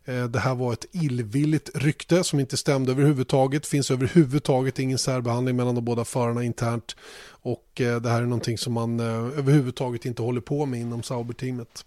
[0.04, 3.62] eh det här var ett illvilligt rykte som inte stämde överhuvudtaget.
[3.62, 6.96] Det finns överhuvudtaget ingen särbehandling mellan de båda förarna internt.
[7.28, 11.02] Och eh, det här är någonting som man eh, överhuvudtaget inte håller på med inom
[11.02, 11.84] Sauber-teamet.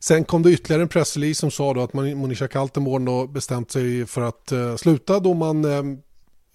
[0.00, 4.06] Sen kom det ytterligare en pressrelease som sa då att Monisha Kaltenborn då bestämt sig
[4.06, 5.64] för att eh, sluta då man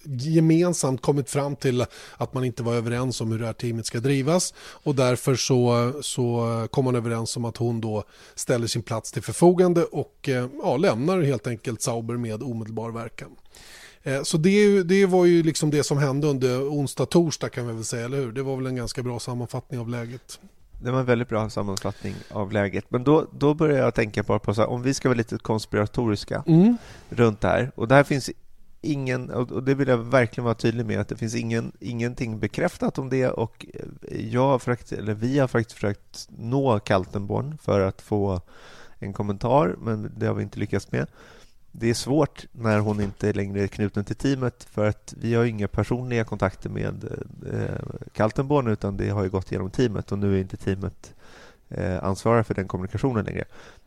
[0.06, 1.86] gemensamt kommit fram till
[2.18, 5.94] att man inte var överens om hur det här teamet ska drivas och därför så,
[6.02, 8.04] så kom man överens om att hon då
[8.36, 13.30] ställer sin plats till förfogande och eh, ja, lämnar helt enkelt Sauber med omedelbar verkan.
[14.04, 17.74] Eh, så det, det var ju liksom det som hände under onsdag, torsdag kan vi
[17.74, 18.32] väl säga, eller hur?
[18.32, 20.39] Det var väl en ganska bra sammanfattning av läget.
[20.82, 22.86] Det var en väldigt bra sammanfattning av läget.
[22.89, 25.38] Men då, då börjar jag tänka på, på så här, om vi ska vara lite
[25.38, 26.78] konspiratoriska mm.
[27.10, 27.72] runt det här.
[27.76, 28.30] Och det här finns
[28.86, 32.98] ingen, och det vill jag verkligen vara tydlig med, att det finns ingen, ingenting bekräftat
[32.98, 37.80] om det och eh, jag har försökt, eller vi har faktiskt försökt nå Kaltenborn för
[37.80, 38.41] att få
[39.00, 41.08] en kommentar, men det har vi inte lyckats med.
[41.71, 45.45] Det är svårt när hon inte längre är knuten till teamet för att vi har
[45.45, 47.04] inga personliga kontakter med
[47.54, 51.13] eh, Kaltenborn utan det har ju gått genom teamet och nu är inte teamet
[51.69, 53.45] eh, ansvariga för den kommunikationen längre.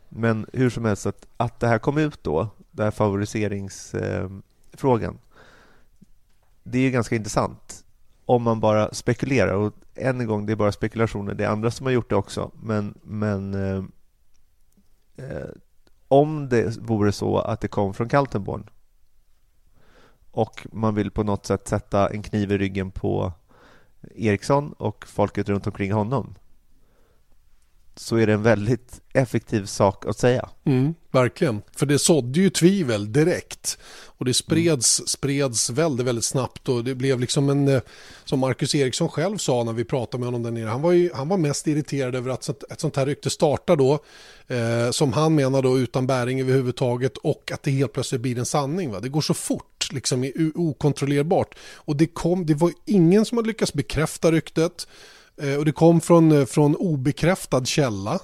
[0.09, 4.29] Men hur som helst, att, att det här kom ut då, det här favoriserings eh,
[4.79, 5.19] frågan.
[6.63, 7.85] Det är ju ganska intressant
[8.25, 9.53] om man bara spekulerar.
[9.53, 11.33] Och än en gång, det är bara spekulationer.
[11.33, 12.51] Det är andra som har gjort det också.
[12.61, 13.83] Men, men eh,
[15.25, 15.49] eh
[16.11, 18.69] om det vore så att det kom från Kaltenborn
[20.31, 23.33] och man vill på något sätt sätta en kniv i ryggen på
[24.15, 26.35] Eriksson och folket runt omkring honom
[27.99, 30.49] så är det en väldigt effektiv sak att säga.
[30.65, 33.77] Mm, verkligen, för det sådde ju tvivel direkt.
[34.05, 35.07] Och det spreds, mm.
[35.07, 37.81] spreds väldigt, väldigt snabbt och det blev liksom en, eh,
[38.25, 41.09] som Marcus Eriksson själv sa när vi pratade med honom där nere, han var, ju,
[41.13, 43.99] han var mest irriterad över att ett sånt här rykte startar då,
[44.47, 48.45] eh, som han menar då utan bäring överhuvudtaget och att det helt plötsligt blir en
[48.45, 48.91] sanning.
[48.91, 48.99] Va?
[48.99, 51.55] Det går så fort, liksom okontrollerbart.
[51.61, 54.87] Och det, kom, det var ingen som hade lyckats bekräfta ryktet.
[55.39, 58.19] Eh, och det kom från, eh, från obekräftad källa.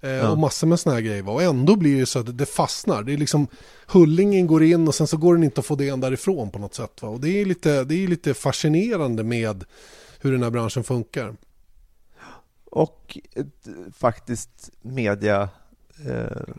[0.00, 0.30] Eh, ja.
[0.30, 1.28] Och massor med sådana här grejer.
[1.28, 3.02] Och ändå blir det så att det fastnar.
[3.02, 3.46] Det är liksom
[3.86, 6.74] Hullingen går in och sen så går den inte att få det därifrån på något
[6.74, 7.02] sätt.
[7.02, 7.08] Va?
[7.08, 9.64] Och det är, lite, det är lite fascinerande med
[10.20, 11.36] hur den här branschen funkar.
[12.64, 13.18] Och
[13.92, 15.48] faktiskt media
[16.06, 16.54] eh,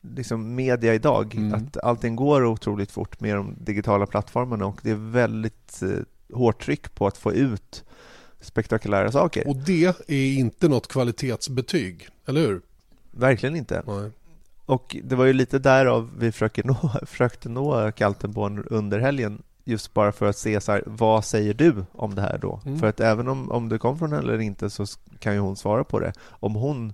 [0.00, 1.34] liksom media idag.
[1.34, 1.54] Mm.
[1.54, 6.64] Att allting går otroligt fort med de digitala plattformarna och det är väldigt eh, hårt
[6.64, 7.84] tryck på att få ut
[8.42, 9.48] spektakulära saker.
[9.48, 12.60] Och det är inte något kvalitetsbetyg, eller hur?
[13.10, 13.82] Verkligen inte.
[13.86, 14.10] Nej.
[14.66, 19.94] Och det var ju lite därav vi försökte nå, försökte nå Kaltenborn under helgen just
[19.94, 22.60] bara för att se så här, vad säger du om det här då?
[22.64, 22.78] Mm.
[22.78, 24.86] För att även om, om det kom från henne eller inte så
[25.18, 26.12] kan ju hon svara på det.
[26.28, 26.92] Om hon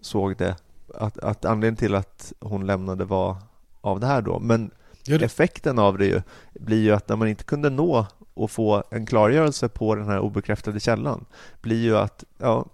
[0.00, 0.56] såg det,
[0.94, 3.36] att, att anledningen till att hon lämnade var
[3.80, 4.38] av det här då.
[4.38, 4.70] Men
[5.06, 6.22] effekten av det ju,
[6.54, 10.18] blir ju att när man inte kunde nå och få en klargörelse på den här
[10.18, 11.24] obekräftade källan
[11.60, 12.66] blir ju att ja,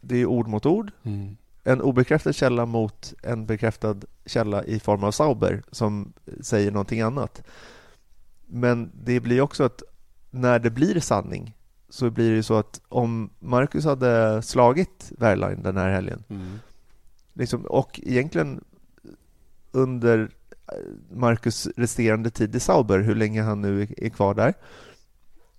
[0.00, 0.90] det är ord mot ord.
[1.02, 1.36] Mm.
[1.64, 7.42] En obekräftad källa mot en bekräftad källa i form av Sauber som säger någonting annat.
[8.46, 9.82] Men det blir också att
[10.30, 11.56] när det blir sanning
[11.88, 16.58] så blir det ju så att om Marcus hade slagit Wehrlein den här helgen Mm.
[17.32, 18.64] liksom, och egentligen
[19.72, 20.30] under
[21.10, 24.54] Marcus resterande tid i Sauber, hur länge han nu är kvar där,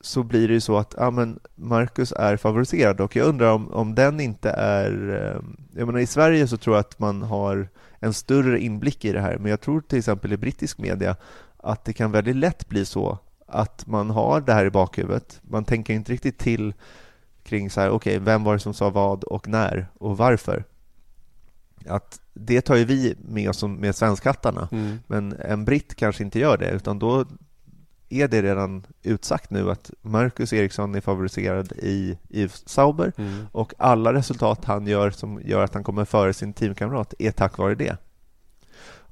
[0.02, 3.72] så blir det ju så att ja, men Marcus är favoriserad och jag undrar om,
[3.72, 4.92] om den inte är...
[5.10, 5.42] Eh,
[5.80, 7.70] jag menar, I Sverige så tror jag att man har
[8.00, 11.16] en större inblick i det här, men jag tror till exempel i brittisk media
[11.58, 15.40] att det kan väldigt lätt bli så att man har det här i bakhuvudet.
[15.42, 16.74] Man tänker inte riktigt till
[17.44, 20.64] kring så här, okej, vem var det som sa vad och när och varför?
[21.88, 25.00] Att det tar ju vi med oss som med svenskhattarna, Mm.
[25.08, 27.26] men en britt kanske inte gör det, utan då
[28.10, 33.46] är det redan utsagt nu att Marcus Eriksson är favoriserad i, i Sauber Mm.
[33.52, 37.58] och alla resultat han gör som gör att han kommer före sin teamkamrat är tack
[37.58, 37.98] vare det.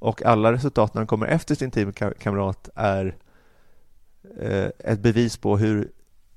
[0.02, 3.16] Och alla resultat när han kommer efter sin teamkamrat är
[4.40, 5.90] eh, ett bevis på hur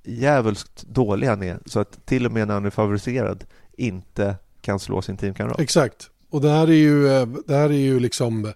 [0.04, 3.44] jävulskt dålig han är så att till och med när han är favoriserad
[3.78, 5.60] inte kan slå sin teamkamrat.
[5.60, 6.10] Exakt.
[6.34, 8.54] Och det här är ju, eh, det här är ju liksom,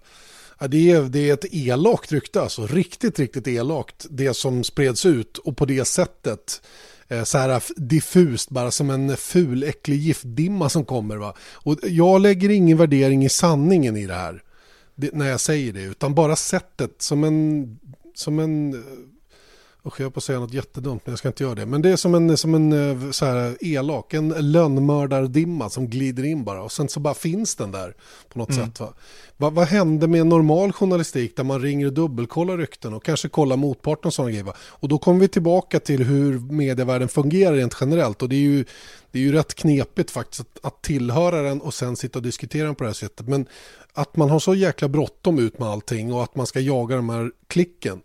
[0.59, 2.67] ja, det, är, det är ett elakt rykte alltså.
[2.67, 4.05] Riktigt, riktigt elakt.
[4.09, 6.61] Det som spreds ut och på det sättet.
[7.07, 11.17] Eh, så här diffust, bara som en ful, äcklig giftdimma som kommer.
[11.17, 11.33] Va?
[11.53, 14.43] Och jag lägger ingen värdering i sanningen i det här.
[14.95, 15.83] Det, när jag säger det.
[15.83, 17.79] Utan bara sättet som en,
[18.15, 18.79] som en eh,
[19.87, 21.65] Usch, jag höll på att säga något jättedumt, men jag ska inte göra det.
[21.65, 26.25] Men det är som en, som en eh, så här, elak, en lönnmördardimma som glider
[26.25, 26.63] in bara.
[26.63, 27.95] Och sen så bara finns den där
[28.29, 28.79] på något sätt.
[28.79, 28.93] Va?
[29.37, 33.57] Va, vad hände med normal journalistik där man ringer och dubbelkollar rykten och kanske kollar
[33.57, 34.43] motparten och sådana grejer.
[34.43, 34.53] Va?
[34.59, 38.21] Och då kommer vi tillbaka till hur medievärlden fungerar rent generellt.
[38.21, 38.65] Och det är ju,
[39.11, 42.65] det är ju rätt knepigt faktiskt att, att tillhöra den och sen sitta och diskutera
[42.65, 43.27] den på det här sättet.
[43.27, 43.45] Men
[43.93, 47.09] att man har så jäkla bråttom ut med allting och att man ska jaga de
[47.09, 48.01] här klicken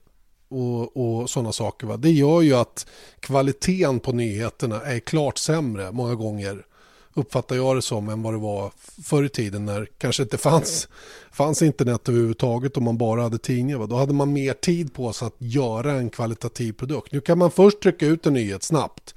[0.53, 1.87] och, och sådana saker.
[1.87, 1.97] Va?
[1.97, 2.87] Det gör ju att
[3.21, 6.67] kvaliteten på nyheterna är klart sämre många gånger.
[7.15, 8.73] Uppfattar jag det som än vad det var
[9.05, 10.89] förr i tiden när kanske inte fanns,
[11.33, 13.79] fanns internet överhuvudtaget och man bara hade tidningar.
[13.79, 13.87] Va?
[13.87, 17.13] Då hade man mer tid på sig att göra en kvalitativ produkt.
[17.13, 19.15] Nu kan man först trycka ut en nyhet snabbt.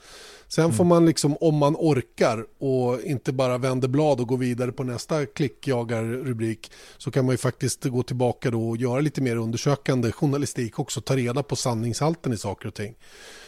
[0.56, 4.72] Sen får man liksom, om man orkar och inte bara vänder blad och går vidare
[4.72, 9.36] på nästa klickjagarrubrik så kan man ju faktiskt gå tillbaka då och göra lite mer
[9.36, 12.96] undersökande journalistik också, ta reda på sanningshalten i saker och ting.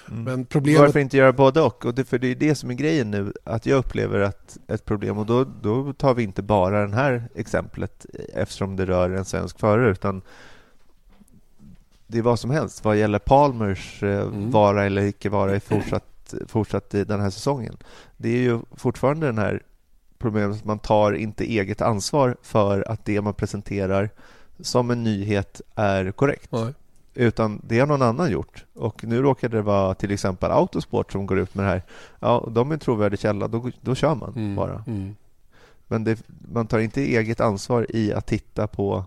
[0.06, 0.82] Men problemet...
[0.82, 1.86] Varför inte göra både och?
[1.86, 4.86] och det, för det är det som är grejen nu, att jag upplever att ett
[4.86, 9.26] problem, och då, då tar vi inte bara det här exemplet eftersom det rör en
[9.26, 10.22] svensk förare, utan
[12.08, 14.52] det är vad som helst vad gäller Palmers eh, Mm.
[14.52, 16.04] vara eller icke vara i fortsatt,
[16.48, 17.78] fortsatt i den här säsongen.
[18.18, 19.63] Det är ju fortfarande den här
[20.18, 24.10] problemet att man tar inte eget ansvar för att det man presenterar
[24.60, 26.74] som en nyhet är korrekt Nej.
[27.13, 28.66] utan det har någon annan gjort.
[28.74, 31.84] Och nu råkade det vara till exempel Autosport som går ut med det här.
[32.20, 34.84] Ja, de är en trovärdig källa, då, då kör man Mm, bara.
[34.88, 35.16] Mm.
[35.88, 39.06] Men det, man tar inte eget ansvar i att titta på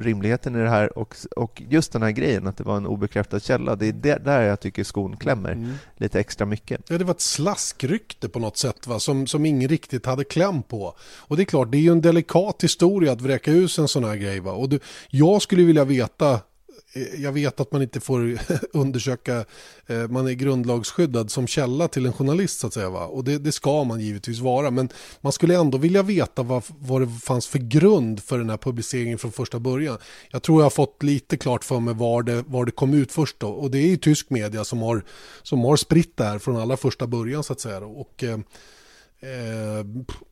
[0.00, 3.40] rimligheten i det här och, och just den här grejen att det var en obekräftad
[3.40, 3.76] källa.
[3.76, 5.74] Det är det, där jag tycker skon klämmer Mm.
[5.96, 6.80] lite extra mycket.
[6.88, 8.98] Ja, det var ett slaskrykte på något sätt va?
[9.00, 10.94] Som, som ingen riktigt hade kläm på.
[11.00, 14.04] Och det är klart, det är ju en delikat historia att vräka ut en sån
[14.04, 14.40] här grej.
[14.40, 14.52] Va?
[14.52, 16.40] Och du, jag skulle vilja veta,
[16.92, 18.38] Eh, jag vet att man inte får
[18.72, 19.44] undersöka,
[19.86, 22.90] eh, man är grundlagsskyddad som källa till en journalist så att säga.
[22.90, 23.06] Va?
[23.06, 24.70] Och det, det ska man givetvis vara.
[24.70, 24.88] Men
[25.20, 29.18] man skulle ändå vilja veta vad, vad det fanns för grund för den här publiceringen
[29.18, 29.98] från första början.
[30.30, 33.12] Jag tror jag har fått lite klart för mig var det, var det kom ut
[33.12, 33.48] först då.
[33.48, 35.04] Och det är ju tysk media som har,
[35.42, 37.78] som har spritt det här från allra första början så att säga.
[37.78, 38.38] Och eh,
[39.20, 39.86] eh,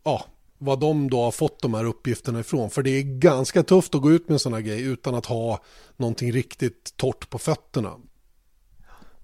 [0.04, 0.24] ja,
[0.62, 2.70] vad de då har fått de här uppgifterna ifrån.
[2.70, 5.26] För det är ganska tufft att gå ut med en sån här grej utan att
[5.26, 5.60] ha
[5.96, 7.96] någonting riktigt torrt på fötterna.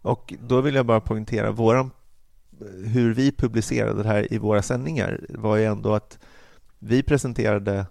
[0.03, 1.91] Och då vill jag bara poängtera våran,
[2.85, 6.19] hur vi publicerade det här i våra sändningar var ju ändå att
[6.79, 7.87] vi presenterade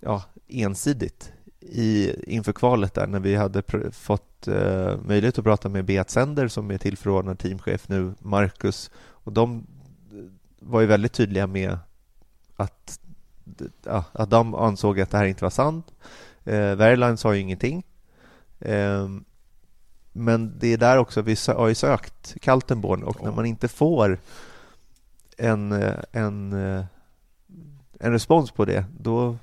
[0.00, 5.68] ja, ensidigt i, inför kvalet där när vi hade pr- fått eh, möjlighet att prata
[5.68, 9.66] med Beat Sender som är tillförordnad teamchef nu, Marcus och de
[10.12, 10.24] eh,
[10.60, 11.78] var ju väldigt tydliga med
[12.62, 13.00] att,
[13.84, 15.86] ja, att de ansåg att det här inte var sant.
[16.44, 17.82] Eh, Verline sa ju ingenting
[18.60, 19.24] Ehm,
[20.12, 24.18] men det är där också vi har ju sökt Kaltenborn och när man inte får
[25.36, 26.84] en, eh, en, eh,
[28.00, 29.36] en respons på det, då,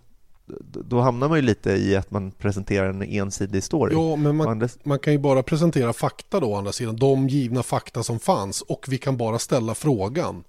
[0.61, 3.93] då hamnar man ju lite i att man presenterar en ensidig story.
[3.93, 6.95] Ja, men man, man kan ju bara presentera fakta då, å andra sidan.
[6.95, 10.43] De givna fakta som fanns och vi kan bara ställa frågan.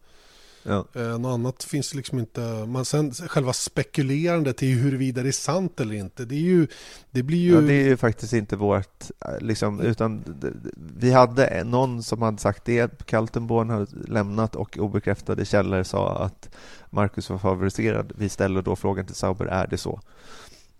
[0.69, 0.85] Ja.
[0.95, 2.41] Eh, något annat finns liksom inte.
[2.67, 6.25] Man sen, själva spekulerandet i huruvida det är sant eller inte.
[6.25, 6.67] Det, är ju,
[7.11, 7.55] det blir ju...
[7.55, 10.25] Ja, det är ju faktiskt inte vårt, eh, liksom, utan
[10.99, 13.07] vi hade någon som hade sagt det.
[13.07, 16.51] Kaltenborn hade lämnat och obekräftade källor sa att
[16.91, 18.13] Marcus var favoriserad.
[18.17, 20.01] Vi ställer då frågan till Sauber, är det så?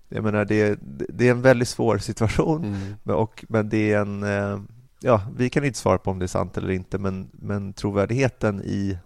[0.09, 3.17] Jag menar, det, det är en väldigt svår situation, mm.
[3.17, 4.23] och, men det är en...
[4.23, 4.61] Eh,
[5.01, 8.63] ja, vi kan inte svara på om det är sant eller inte, men, men trovärdigheten
[8.63, 8.99] i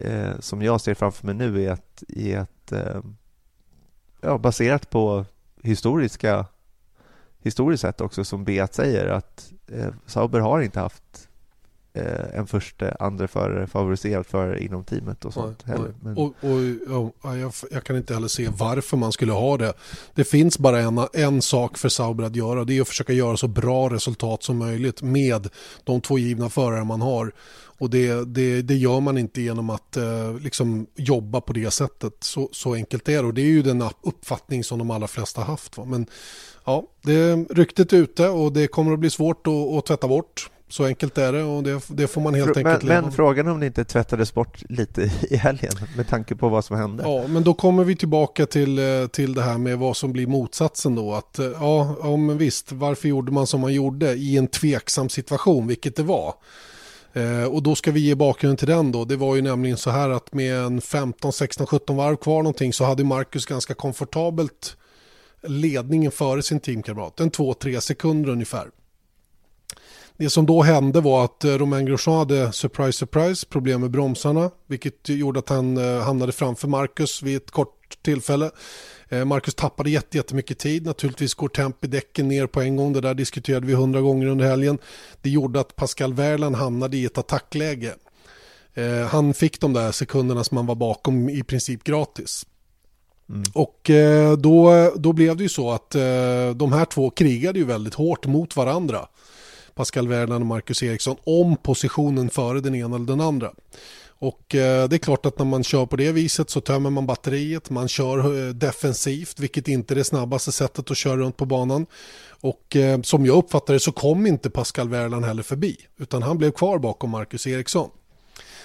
[0.00, 3.00] eh, som jag ser framför mig nu är att, är att eh,
[4.20, 5.24] ja, baserat på
[5.62, 6.46] historiska
[7.44, 11.28] historiskt sett också som Beat säger att eh, Sauber har inte haft
[11.92, 15.94] eh, en första, andra förare favoriserad förare inom teamet och sånt nej, heller.
[16.00, 16.16] Men...
[16.16, 19.72] Och, och ja, jag, jag, kan inte heller se varför man skulle ha det.
[20.14, 22.64] Det finns bara en, en sak för Sauber att göra.
[22.64, 25.48] Det är att försöka göra så bra resultat som möjligt med
[25.84, 27.32] de två givna förare man har.
[27.78, 32.14] Och det, det, det gör man inte genom att eh, liksom jobba på det sättet.
[32.20, 33.28] Så, så enkelt är det.
[33.28, 35.76] Och det är ju den uppfattning som de allra flesta har haft.
[35.76, 35.84] Va?
[35.84, 36.06] Men
[36.64, 40.50] ja, det, ryktet är ute och det kommer att bli svårt att, att tvätta bort.
[40.68, 43.48] Så enkelt är det och det, det får man helt men, enkelt leva Men frågan
[43.48, 47.02] om det inte tvättades bort lite i helgen med tanke på vad som hände.
[47.02, 50.26] Ja, men då kommer vi tillbaka till, eh, till det här med vad som blir
[50.26, 51.14] motsatsen då.
[51.14, 55.08] Att eh, ja, ja men visst, varför gjorde man som man gjorde i en tveksam
[55.08, 56.34] situation, vilket det var.
[57.14, 59.04] Eh, och då ska vi ge bakgrunden till den då.
[59.04, 62.72] Det var ju nämligen så här att med en 15, 16, 17 varv kvar någonting
[62.72, 64.76] så hade Marcus ganska komfortabelt
[65.42, 67.20] ledningen före sin teamkamrat.
[67.20, 68.70] En 2-3 sekunder ungefär.
[70.16, 74.50] Det som då hände var att eh, Romain Grosjean hade, surprise surprise, problem med bromsarna.
[74.66, 78.50] Vilket gjorde att han eh, hamnade framför Marcus vid ett kort tillfälle.
[79.08, 80.86] Eh, Marcus tappade jättemycket tid.
[80.86, 82.92] Naturligtvis går temp i däcken ner på en gång.
[82.92, 84.78] Det där diskuterade vi hundra gånger under helgen.
[85.22, 87.94] Det gjorde att Pascal Wehrlein hamnade i ett attackläge.
[88.74, 92.46] Eh, han fick de där sekunderna som han var bakom i princip gratis.
[93.28, 93.42] Mm.
[93.54, 95.90] Och eh, då, då blev det ju så att
[96.54, 99.08] de här två krigade ju väldigt hårt mot varandra.
[99.74, 103.52] Pascal Wehrlein och Marcus Eriksson om positionen före den ena eller den andra.
[104.24, 107.06] Och eh, det är klart att när man kör på det viset så tömmer man
[107.06, 111.46] batteriet, man kör eh, defensivt, vilket inte är det snabbaste sättet att köra runt på
[111.46, 111.86] banan.
[112.28, 116.38] Och eh, som jag uppfattar det så kom inte Pascal Wehrlein heller förbi, utan han
[116.38, 117.90] blev kvar bakom Marcus Eriksson.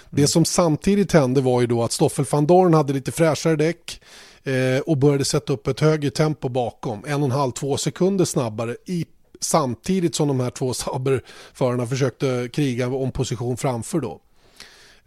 [0.09, 0.27] Det mm.
[0.27, 4.01] som samtidigt hände var ju då att Stoffel van Dorn hade lite fräschare däck
[4.85, 8.75] och började sätta upp ett högre tempo bakom, en och en halv, två sekunder snabbare
[8.85, 9.05] i
[9.39, 14.21] samtidigt som de här två Sauber-förarna försökte kriga om position framför då.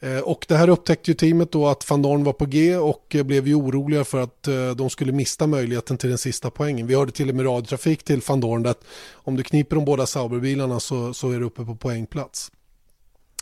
[0.03, 3.15] Eh, och det här upptäckte ju teamet då att van Dorn var på G och
[3.15, 6.87] eh, blev ju oroliga för att eh, de skulle mista möjligheten till den sista poängen.
[6.87, 10.07] Vi hörde till och med radiotrafik till van Dorn att om du kniper de båda
[10.07, 12.53] Sauberbilarna så, så är du uppe på poängplats.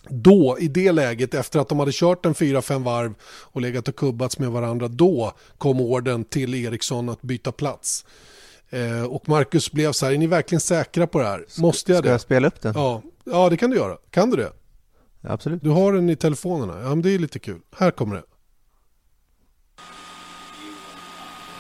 [0.09, 3.96] Då, i det läget, efter att de hade kört en 4-5 varv och legat och
[3.96, 8.05] kubbats med varandra, då kom orden till Eriksson att byta plats.
[8.70, 11.44] Eh, och Marcus blev så här, är ni verkligen säkra på det här?
[11.59, 12.07] Måste jag det?
[12.07, 12.73] Ska jag spela upp den?
[12.77, 13.96] Ja, ja det kan du göra.
[14.11, 14.53] Kan du det?
[15.23, 15.63] Absolut.
[15.63, 16.81] Du har den i telefonerna.
[16.83, 17.61] Ja, men det är lite kul.
[17.79, 18.23] Här kommer det.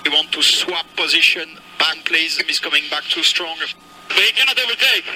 [0.04, 1.48] We want to swap position.
[1.78, 2.42] Back please.
[2.42, 3.56] He's coming back too strong.
[4.08, 5.06] But he cannot overtake.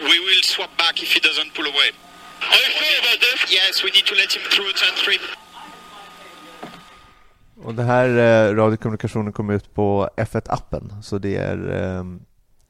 [0.00, 1.90] We will swap back if he doesn't pull away.
[2.52, 3.38] Are you sure about this?
[3.58, 5.20] Yes, we need to let him through turn three.
[7.62, 12.04] Och det här eh, radiokommunikationen kom ut på F1-appen, så det är eh,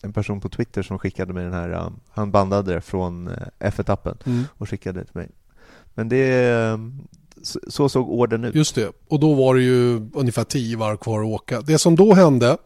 [0.03, 3.35] en person på Twitter som skickade mig den här, uh, han bandade det från uh,
[3.59, 4.45] F1-appen mm.
[4.59, 5.29] och skickade det till mig.
[5.95, 6.79] Men det, uh,
[7.69, 8.55] så, såg orden ut.
[8.55, 11.61] Just det, och då var det ju ungefär tio varv kvar att åka.
[11.61, 12.57] Det som då hände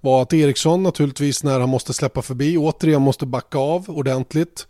[0.00, 4.66] var att Eriksson naturligtvis när han måste släppa förbi återigen måste backa av ordentligt.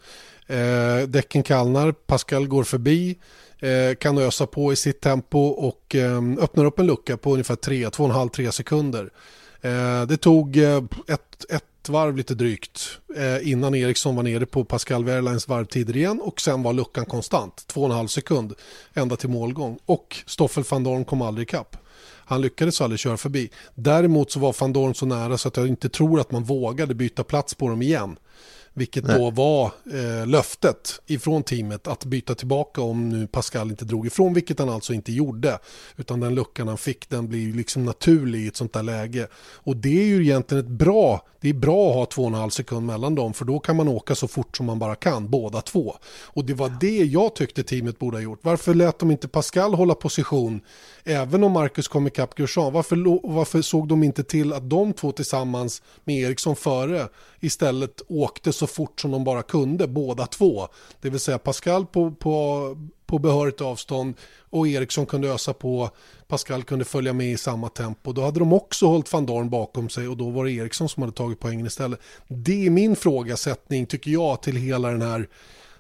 [0.47, 3.19] Eh, däcken kallnar, Pascal går förbi,
[3.59, 7.57] eh, kan ösa på i sitt tempo och eh, öppnar upp en lucka på ungefär
[7.57, 9.11] 3-2,5-3 sekunder.
[9.61, 14.47] Eh, det tog eh, ett, ett ett varv lite drygt eh, innan Eriksson var nere
[14.47, 18.55] på Pascal Wehrleins varvtider igen och sen var luckan konstant, 2,5 sekund
[18.95, 21.77] ända till målgång och Stoffel van Dorn kom aldrig ikapp.
[22.25, 23.51] Han lyckades aldrig köra förbi.
[23.75, 26.95] Däremot så var van Dorn så nära så att jag inte tror att man vågade
[26.95, 28.17] byta plats på dem igen.
[28.75, 29.19] Vilket Nej.
[29.19, 34.35] då var eh, löftet ifrån teamet att byta tillbaka om nu Pascal inte drog ifrån,
[34.35, 35.59] vilket han alltså inte gjorde.
[35.97, 39.29] Utan den luckan han fick, den blir liksom naturlig i ett sånt där läge.
[39.57, 42.35] Och det är ju egentligen ett bra, det är bra att ha två och en
[42.35, 45.31] halv sekund mellan dem, för då kan man åka så fort som man bara kan,
[45.31, 45.97] båda två.
[46.25, 48.41] Och det var det jag tyckte teamet borde ha gjort.
[48.43, 50.61] Varför lät de inte Pascal hålla position,
[51.05, 52.73] även om Marcus kom ikapp Grosjean?
[52.73, 57.09] Varför, varför såg de inte till att de två tillsammans med Eriksson före
[57.41, 60.69] istället åkte så fort som de bara kunde, båda två?
[61.01, 62.77] Det vill säga Pascal på, på,
[63.07, 64.15] på behörigt avstånd
[64.51, 65.91] och Eriksson kunde ösa på,
[66.29, 68.13] Pascal kunde följa med i samma tempo.
[68.13, 71.03] Då hade de också hållit van Dorn bakom sig och då var det Eriksson som
[71.03, 72.01] hade tagit poängen istället.
[72.29, 75.29] Det är min frågasättning tycker jag till hela den här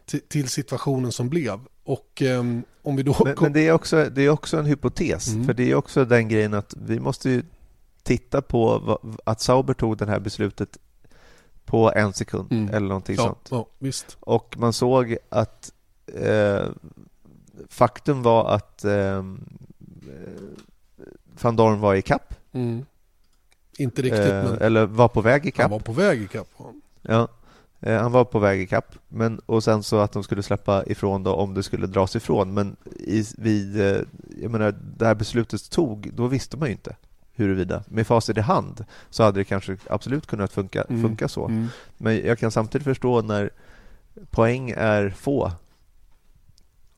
[0.06, 1.60] till, till situationen som blev.
[1.84, 3.16] Och ehm, om vi då...
[3.24, 5.44] Men, men det, är också, det är också en hypotes, Mm.
[5.46, 7.42] för det är också den grejen att vi måste ju
[8.02, 10.78] titta på vad, att Sauber tog det här beslutet
[11.64, 12.74] på en sekund Mm.
[12.74, 13.48] eller någonting ja, sånt.
[13.50, 14.16] ja, visst.
[14.20, 15.72] Och man såg att
[16.06, 16.66] eh,
[17.68, 19.24] faktum var att eh,
[21.42, 22.84] van Dorn var i kapp, Mm.
[23.78, 25.70] Inte riktigt, eh, men eller var på väg i han kapp.
[25.70, 26.48] var på väg ikapp.
[27.02, 27.26] Ja, eh,
[27.82, 28.94] han var på väg i kapp.
[29.08, 32.54] Men och sen så att de skulle släppa ifrån då om det skulle dras ifrån.
[32.54, 33.96] Men i, vid, eh,
[34.42, 36.96] jag menar, det här beslutet tog, då visste man ju inte
[37.34, 37.84] huruvida.
[37.88, 41.02] Med facit i hand så hade det kanske absolut kunnat funka, Mm.
[41.02, 41.44] funka så.
[41.46, 41.68] Mm.
[41.98, 43.50] Men jag kan samtidigt förstå när
[44.30, 45.52] poäng är få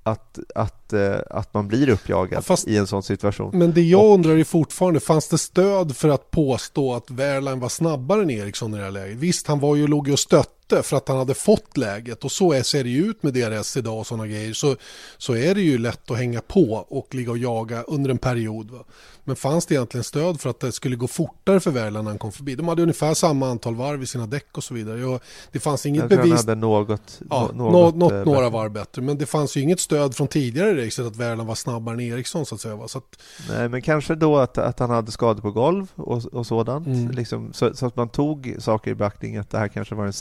[0.07, 3.59] att, att, eh, att man blir uppjagad Ja, fast- i en sån situation.
[3.59, 7.61] Men det jag Och- undrar är fortfarande, fanns det stöd för att påstå att Wehrlein
[7.61, 9.17] var snabbare än Eriksson i det här läget?
[9.19, 10.51] Visst, han var ju låg ju och stötte
[10.83, 13.99] för att han hade fått läget och så ser det ju ut med DRS idag
[13.99, 14.53] och sådana grejer.
[14.53, 14.77] Så,
[15.19, 18.71] så är det ju lätt att hänga på och ligga och jaga under en period.
[18.71, 18.79] Va?
[19.27, 22.19] Men fanns det egentligen stöd för att det skulle gå fortare för Wehrlein när han
[22.19, 22.55] kom förbi?
[22.55, 25.01] De hade ungefär samma antal varv i sina däck och så vidare.
[25.01, 25.21] Jag,
[25.53, 26.41] det fanns inget jag tror han bevis.
[26.47, 29.03] hade något, Ja, nå- något, något, eh, något några varv bättre.
[29.03, 32.47] Men det fanns ju inget stöd från tidigare racet att Wehrlein var snabbare än Eriksson
[32.47, 32.77] så att säga.
[32.77, 32.89] Va?
[32.89, 33.21] Så att,
[33.51, 36.87] Nej, men kanske då att, att han hade skador på golv och, och sådant.
[36.87, 37.11] Mm.
[37.11, 40.13] Liksom, så, så att man tog saker i beaktning att det här kanske var den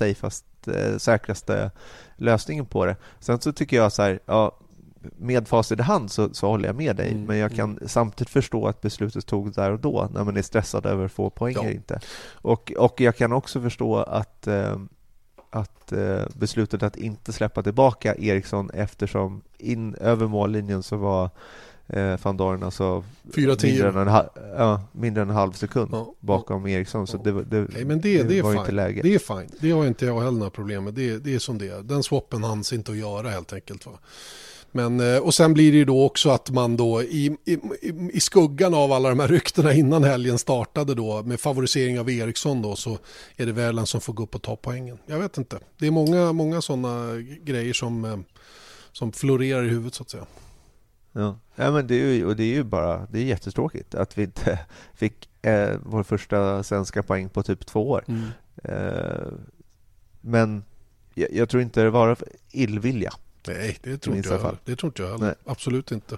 [0.65, 1.71] safest, eh, säkraste
[2.17, 2.95] lösningen på det.
[3.19, 4.57] Sen så tycker jag så här, ja,
[5.17, 8.29] med facit i hand så, så håller jag med dig, Mm, men jag kan samtidigt
[8.29, 11.53] förstå att beslutet togs där och då, när man är stressad över att få poäng
[11.53, 11.61] Ja.
[11.61, 11.99] eller inte.
[12.31, 14.77] Och, och jag kan också förstå att eh,
[15.49, 21.29] att eh, beslutet att inte släppa tillbaka Eriksson eftersom in över mållinjen så var
[21.87, 23.03] eh, van Dorn alltså
[23.33, 23.65] 4-10.
[23.65, 26.13] mindre än en, ha- ja, mindre än en halv sekund Ja.
[26.19, 27.07] bakom Eriksson.
[27.07, 28.59] Så det, var- det, Nej, men det, det, är var fine.
[28.59, 29.01] inte läge.
[29.01, 29.49] Det är fine.
[29.59, 30.93] Det har inte jag heller några problem med.
[30.93, 31.81] Det, det är som det är.
[31.83, 33.85] Den swappen hanns inte att göra helt enkelt.
[33.85, 33.91] Va?
[34.75, 37.57] Men, eh, och sen blir det ju då också att man då i, i,
[38.13, 42.61] i skuggan av alla de här ryktena innan helgen startade då med favorisering av Eriksson
[42.61, 42.97] då så
[43.35, 44.97] är det Wehrlein som får gå upp och ta poängen.
[45.05, 45.59] Jag vet inte.
[45.79, 48.17] Det är många, många sådana grejer som, eh,
[48.91, 50.25] som florerar i huvudet så att säga.
[51.13, 51.39] Ja.
[51.55, 54.23] ja, men det är ju, och det är ju bara det är jättetråkigt att vi
[54.23, 54.59] inte
[54.93, 58.03] fick eh, vår första svenska poäng på typ två år.
[58.63, 59.31] Eh,
[60.21, 60.63] men
[61.13, 62.17] jag, jag tror inte det var
[62.51, 63.13] illvilja.
[63.47, 64.57] Nej, det tror, inte jag fall.
[64.65, 65.25] det tror inte jag heller.
[65.25, 65.35] Nej.
[65.45, 66.17] Absolut inte.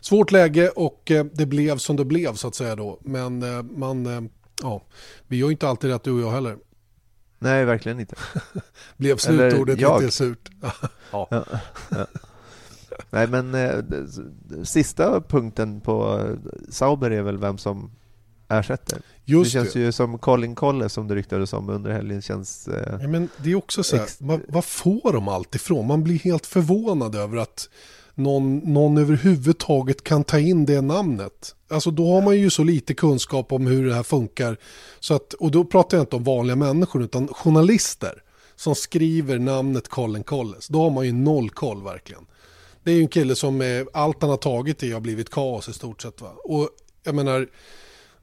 [0.00, 2.98] Svårt läge och eh, det blev som det blev så att säga då.
[3.02, 4.22] Men eh, man, eh,
[4.62, 4.82] ja,
[5.26, 6.56] vi gör ju inte alltid rätt du och jag heller.
[7.38, 8.16] Nej, verkligen inte.
[8.96, 10.50] Blev slutordet lite surt.
[11.12, 11.28] ja.
[11.30, 11.44] Ja,
[11.90, 12.06] ja.
[13.10, 13.84] Nej, men eh,
[14.64, 17.90] sista punkten på eh, Sauber är väl vem som
[18.48, 19.02] ersätter.
[19.24, 19.80] Just det känns det.
[19.80, 22.22] ju som Colin Colle som det ryktades om under helgen.
[22.22, 25.86] Känns, eh, Ja, men det är också så här, vad, vad får de allt ifrån?
[25.86, 27.68] Man blir helt förvånad över att
[28.14, 31.54] någon, någon överhuvudtaget kan ta in det namnet.
[31.70, 34.56] Alltså då har man ju så lite kunskap om hur det här funkar.
[35.00, 38.22] Så att, och då pratar jag inte om vanliga människor utan journalister
[38.56, 40.68] som skriver namnet Colin Colles.
[40.68, 42.26] Då har man ju noll koll verkligen.
[42.82, 45.68] Det är ju en kille som eh, allt han har tagit i har blivit kaos
[45.68, 46.20] i stort sett.
[46.20, 46.32] Va?
[46.44, 46.68] Och
[47.02, 47.48] jag menar,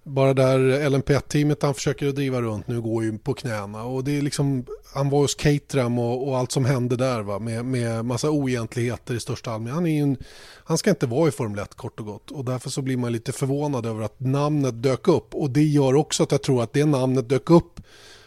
[0.08, 3.84] bara där LNP1-teamet han försöker att driva runt nu går ju på knäna.
[3.84, 7.40] Och det är liksom, han var hos Caterham och, och allt som hände där va?
[7.40, 9.76] Med, med massa oegentligheter i största allmänhet.
[9.76, 10.18] Han, är ju en,
[10.64, 12.32] han ska inte vara i Formel 1 kort och gott.
[12.32, 15.36] Och därför så blir man lite förvånad över att namnet dök upp.
[15.36, 17.82] Och det gör också att jag tror att det namnet dök upp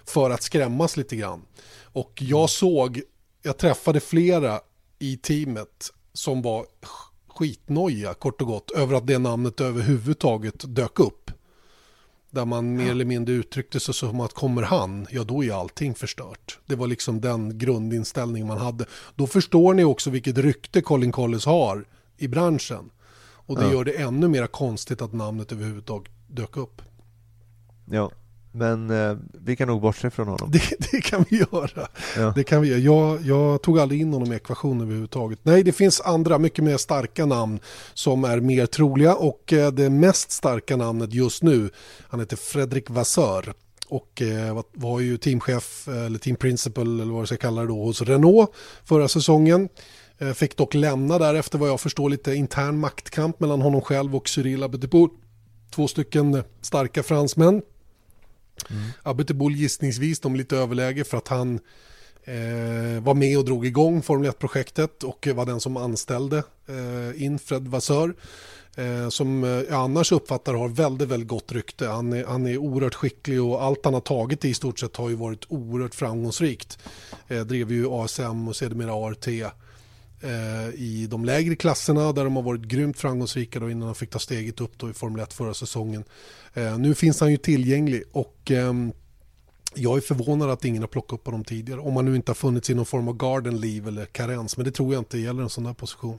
[0.05, 1.43] för att skrämmas lite grann.
[1.83, 3.03] Och jag såg,
[3.43, 4.61] jag träffade flera
[4.99, 6.67] i teamet som var
[7.29, 11.31] skitnoja kort och gott över att det namnet överhuvudtaget dök upp.
[12.31, 15.95] Där man mer eller mindre uttryckte sig som att kommer han, ja då är allting
[15.95, 16.59] förstört.
[16.67, 18.87] Det var liksom den grundinställning man hade.
[19.15, 21.85] Då förstår ni också vilket rykte Colin Collins har
[22.17, 22.91] i branschen.
[23.47, 23.73] Och det Ja.
[23.73, 26.83] gör det ännu mer konstigt att namnet överhuvudtaget dök upp.
[27.91, 28.11] ja.
[28.53, 30.51] Men eh, vi kan nog bortse från honom.
[30.53, 31.89] Det, det kan vi göra.
[32.17, 32.33] Ja.
[32.37, 32.79] Det kan vi göra.
[32.79, 35.39] Jag, jag tog aldrig in honom i ekvationen överhuvudtaget.
[35.43, 37.61] Nej, det finns andra mycket mer starka namn
[37.95, 41.71] som är mer troliga och eh, det mest starka namnet just nu,
[42.09, 43.53] han heter Fredrik Vassör
[43.89, 47.83] och eh, var- ju teamchef eller team principal eller vad jag ska kalla det då
[47.85, 48.51] hos Renault
[48.85, 49.69] förra säsongen.
[50.19, 54.17] Eh, Fick dock lämna där efter vad jag förstår lite intern maktkamp mellan honom själv
[54.17, 55.09] och Cyril Abiteboul.
[55.75, 57.63] Två stycken starka fransmän.
[58.71, 58.83] Mm.
[59.03, 61.61] Abiteboul gissningsvis de lite överläge för att han
[62.25, 67.39] eh, var med och drog igång Formel 1-projektet och var den som anställde eh, in
[67.39, 68.15] Fred Vassör.
[68.77, 71.87] Eh, som eh, jag annars uppfattar har väldigt, väldigt gott rykte.
[71.87, 75.09] Han är, han är oerhört skicklig och allt han har tagit i stort sett har
[75.09, 76.79] ju varit oerhört framgångsrikt.
[77.29, 79.49] Eh, drev ju ASM och sedermera ART eh,
[80.23, 84.11] Eh, i de lägre klasserna där de har varit grymt framgångsrika då innan han fick
[84.11, 86.05] ta steget upp då i Formel 1 förra säsongen.
[86.55, 88.93] Eh, nu finns han ju tillgänglig och ehm,
[89.75, 91.81] jag är förvånad att ingen har plockat upp honom tidigare.
[91.81, 94.57] Om han nu inte har funnits i någon form av garden leave eller karens.
[94.57, 96.19] Men det tror jag inte gäller en sån här position.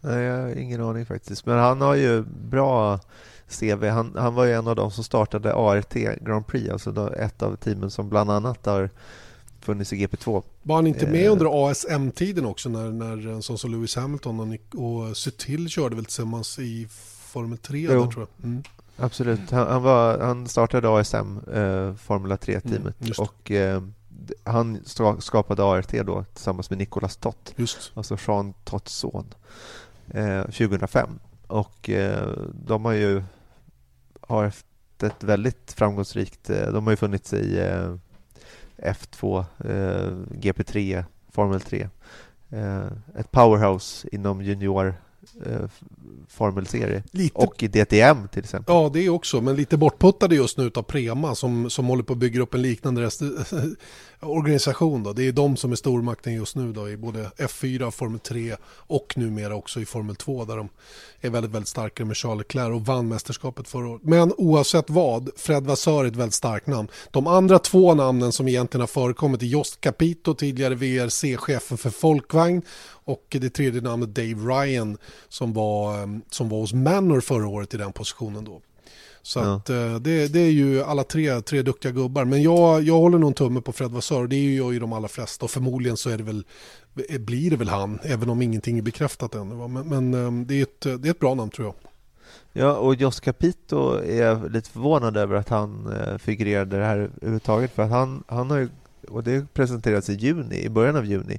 [0.00, 1.46] Nej, jag har ingen aning faktiskt.
[1.46, 3.00] Men han har ju bra
[3.48, 3.84] CV.
[3.84, 7.42] Han, han var ju en av de som startade ART Grand Prix, alltså då ett
[7.42, 8.90] av teamen som bland annat har
[9.64, 10.42] funnits i GP2.
[10.62, 11.32] Var han inte med Eh.
[11.32, 15.96] under ASM-tiden också när, när en sån som Lewis Hamilton och, Nick- och Sutil körde
[15.96, 16.86] väl tillsammans i
[17.32, 18.04] Formel 3 Jo.
[18.04, 18.44] där, tror jag.
[18.50, 18.62] Mm.
[18.96, 19.50] Absolut.
[19.50, 23.00] Han, han, var, han startade ASM, eh, Formula 3-teamet.
[23.00, 23.82] Mm, och eh,
[24.44, 27.92] han ska- skapade ART då tillsammans med Nicolas Tott, Just.
[27.94, 29.26] alltså Jean Totts son,
[30.10, 31.08] eh, 2005.
[31.46, 32.28] Och eh,
[32.66, 33.22] de har ju
[34.20, 34.66] har haft
[35.02, 36.50] ett väldigt framgångsrikt...
[36.50, 37.58] Eh, de har ju funnits i
[38.76, 41.88] F2, eh, GP3, Formel 3.
[42.50, 42.86] Eh,
[43.18, 44.94] ett powerhouse inom junior
[45.46, 45.68] eh,
[46.28, 47.02] formelserie.
[47.10, 48.74] Lite Och i DTM till exempel.
[48.74, 52.12] Ja, det är också, men lite bortputtade just nu av Prema som, som håller på
[52.12, 53.22] att bygga upp en liknande rest,
[54.20, 55.02] organisation.
[55.02, 55.12] Då.
[55.12, 59.12] Det är de som är stormakten just nu då, i både F4, Formel 3 och
[59.16, 60.68] numera också i Formel 2 där de
[61.20, 64.02] är väldigt, väldigt starka med Charles Leclerc och vann mästerskapet förra året.
[64.04, 66.88] Men oavsett vad, Fred Vassör är ett väldigt starkt namn.
[67.10, 72.62] De andra två namnen som egentligen har förekommit är Jost Capito, tidigare VRC-chefen för Folkvagn
[72.86, 74.98] och det tredje namnet Dave Ryan
[75.28, 78.60] som var, eh, som var hos Manor förra året i den positionen då.
[79.26, 79.54] Så Ja.
[79.54, 82.24] att, eh, det, det är ju alla tre, tre duktiga gubbar.
[82.24, 84.26] Men jag, jag håller nog en tumme på Fred Vassör.
[84.26, 85.44] Det är ju i de allra flesta.
[85.44, 86.44] Och förmodligen så är det väl,
[87.20, 87.98] blir det väl han.
[88.02, 89.68] Även om ingenting är bekräftat ännu.
[89.68, 91.74] Men, men eh, det, är ett, det är ett bra namn tror jag.
[92.52, 96.96] Ja, och Jos Capito är jag lite förvånad över att han eh, figurerade det här
[96.98, 97.72] överhuvudtaget.
[97.72, 98.68] För att han, han har ju,
[99.08, 101.38] och det presenterades i juni, i början av juni,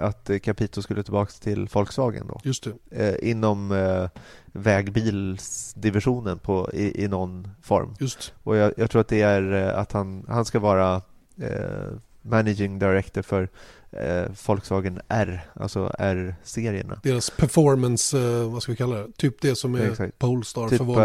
[0.00, 2.40] att eh, Capito skulle tillbaka till Volkswagen då.
[2.44, 3.08] Just det.
[3.22, 4.08] Eh, inom eh,
[4.52, 7.94] vägbilsdivisionen på, i, i någon form.
[8.00, 8.32] Just.
[8.42, 11.02] Och jag, jag tror att det är eh, att han, han ska vara
[11.40, 11.92] eh,
[12.22, 13.48] Managing Director för
[13.90, 17.00] eh, Volkswagen R, alltså R-serierna.
[17.02, 19.12] Deras performance, eh, vad ska vi kalla det?
[19.16, 20.18] Typ det som är Exakt.
[20.18, 21.02] Polestar Typ, för Volvo.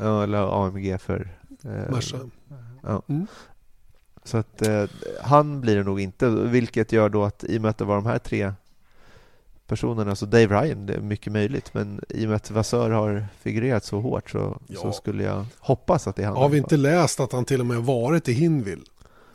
[0.00, 1.28] eh, eller AMG för
[1.64, 2.16] eh, Merca.
[2.82, 3.02] Ja.
[3.08, 3.26] Mm.
[4.24, 4.84] Så att eh,
[5.22, 7.94] han blir det nog inte, vilket gör då att i och med att det var
[7.94, 8.52] de här tre
[9.66, 13.26] personerna, så Dave Ryan, det är mycket möjligt, men i och med att Vassör har
[13.40, 14.80] figurerat så hårt så, Ja.
[14.80, 16.36] så skulle jag hoppas att det är han.
[16.36, 18.82] Har vi inte läst att han till och med varit i Hinville?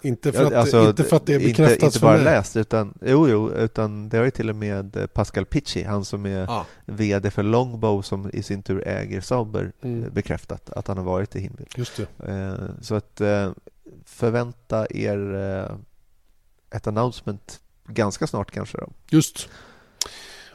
[0.02, 2.16] Inte för, Ja, att, alltså, inte för att det är inte, bekräftat inte för bara
[2.16, 2.24] mig.
[2.26, 6.06] läst, utan, jo, jo, utan det har ju till och med eh, Pascal Picci, han
[6.06, 10.04] som är Ah, VD för Longbow som i sin tur äger Sauber, Mm.
[10.04, 11.68] eh, bekräftat att han har varit i Hinwil.
[11.76, 12.32] just det.
[12.34, 13.22] Eh, Så att
[14.10, 15.76] förvänta er eh,
[16.78, 18.90] ett announcement ganska snart kanske då.
[19.10, 19.50] Just.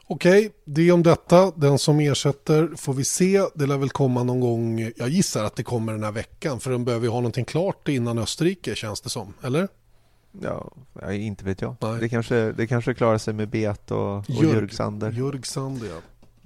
[0.07, 1.50] Okej, det om detta.
[1.57, 3.42] Den som ersätter får vi se.
[3.55, 4.90] Det lär väl komma någon gång.
[4.96, 6.61] Jag gissar att det kommer den här veckan.
[6.61, 9.34] För de behöver ju ha någonting klart innan Österrike känns det som.
[9.42, 9.68] Eller?
[10.40, 10.72] Ja,
[11.12, 11.76] inte vet jag.
[11.80, 12.00] Nej.
[12.00, 15.86] Det kanske, det kanske klarar sig med Bet och, och Jörg- Jörg Sander Jörg Sander
[15.88, 16.00] ja.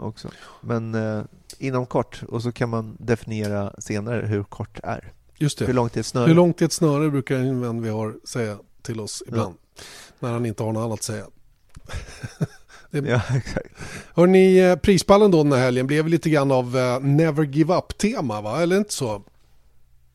[0.05, 0.29] också.
[0.61, 1.23] Men eh,
[1.59, 5.13] inom kort, och så kan man definiera senare hur kort är.
[5.39, 5.73] Just Hur det.
[5.73, 6.27] långt är ett snöre?
[6.27, 9.55] Hur långt är ett snöre brukar en vän vi har säga till oss ibland.
[10.21, 11.25] När han inte har något annat att säga.
[12.91, 13.69] Ja, exakt.
[14.15, 18.41] Hörrni, eh, prispallen då den här helgen blev lite grann av eh, never give up-tema
[18.41, 18.63] va?
[18.63, 19.23] Eller inte så?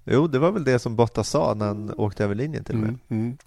[0.05, 2.81] Jo, det var väl det som Bottas sa när han åkte över linjen till och
[2.81, 2.89] med.
[2.89, 3.37] Mm, mm.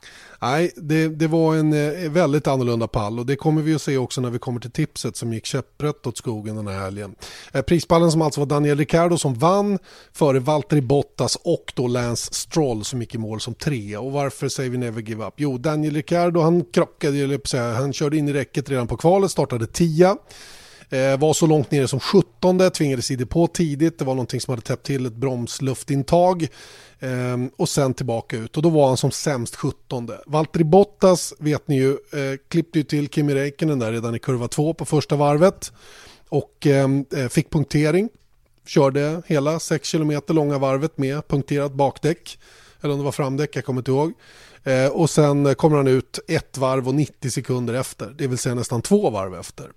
[0.43, 3.97] Nej, det, det var en eh, väldigt annorlunda pall och det kommer vi att se
[3.97, 7.15] också när vi kommer till tipset som gick käpprätt åt skogen den här helgen.
[7.53, 9.79] Eh, prispallen som alltså var Daniel Ricciardo som vann
[10.13, 13.97] före Valtteri Bottas och då Lance Stroll som gick i mål som tre.
[13.97, 15.35] Och varför säger vi never give up?
[15.37, 18.87] Jo, Daniel Ricciardo han krockade, eller på att säga, han körde in i räcket redan
[18.87, 20.17] på kvalet, startade tia.
[20.91, 23.99] Eh, var så långt nere som 17, tvingades i depå tidigt.
[23.99, 26.49] Det var någonting som hade täppt till ett bromsluftintag.
[26.99, 30.11] Eh, och sen tillbaka ut och då var han som sämst 17.
[30.27, 34.49] Valtteri Bottas vet ni ju, eh, klippte ju till Kimi Räikkönen där redan i kurva
[34.49, 35.73] 2 på första varvet.
[36.29, 38.09] Och ehm, eh, fick punktering.
[38.67, 42.39] Körde hela 6 km långa varvet med punkterat bakdäck.
[42.81, 44.13] Eller om det var framdäck, jag kommer inte ihåg.
[44.65, 48.55] Eh, och sen kommer han ut ett varv och 90 sekunder efter, det vill säga
[48.55, 49.71] nästan två varv efter.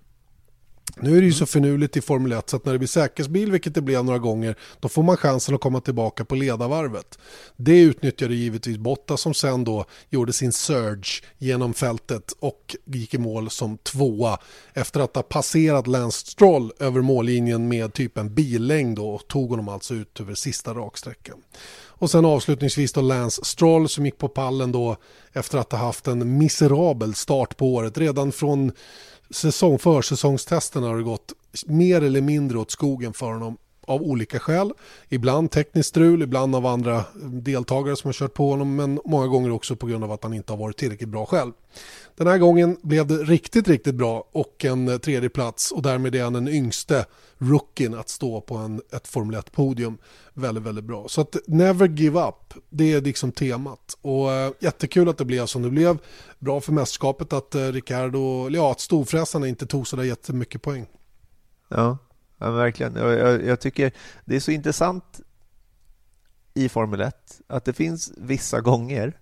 [0.96, 3.52] Nu är det ju så finurligt i Formel 1 så att när det blir säkerhetsbil,
[3.52, 7.18] vilket det blev några gånger, då får man chansen att komma tillbaka på ledarvarvet.
[7.56, 13.18] Det utnyttjade givetvis Botta som sen då gjorde sin surge genom fältet och gick i
[13.18, 14.38] mål som tvåa
[14.74, 19.68] efter att ha passerat Lance Stroll över mållinjen med typ en billängd och tog honom
[19.68, 21.38] alltså ut över sista raksträckan.
[22.00, 24.96] Och sen avslutningsvis då Lance Stroll som gick på pallen då
[25.32, 27.98] efter att ha haft en miserabel start på året.
[27.98, 28.72] Redan från
[29.30, 31.32] säsong, försäsongstesterna har det gått
[31.66, 33.56] mer eller mindre åt skogen för honom
[33.90, 34.72] av olika skäl.
[35.08, 39.26] Ibland tekniskt strul, ibland av andra eh, deltagare som har kört på honom men många
[39.26, 41.52] gånger också på grund av att han inte har varit tillräckligt bra själv.
[42.16, 46.24] Den här gången blev det riktigt, riktigt bra och en tredje plats och därmed är
[46.24, 47.04] han den yngste
[47.38, 49.98] rookien att stå på en, ett Formel 1-podium.
[50.34, 51.08] Väldigt, väldigt bra.
[51.08, 53.98] Så att never give up, det är liksom temat.
[54.00, 55.98] Och äh, jättekul att det blev som det blev.
[56.38, 60.86] Bra för mästerskapet att äh, Ricardo, ja att storfräsarna inte tog sådär jättemycket poäng.
[61.68, 61.98] Ja,
[62.38, 62.96] ja verkligen.
[62.96, 63.92] Jag, jag, jag tycker
[64.24, 65.20] det är så intressant
[66.54, 69.18] i Formel 1 att det finns vissa gånger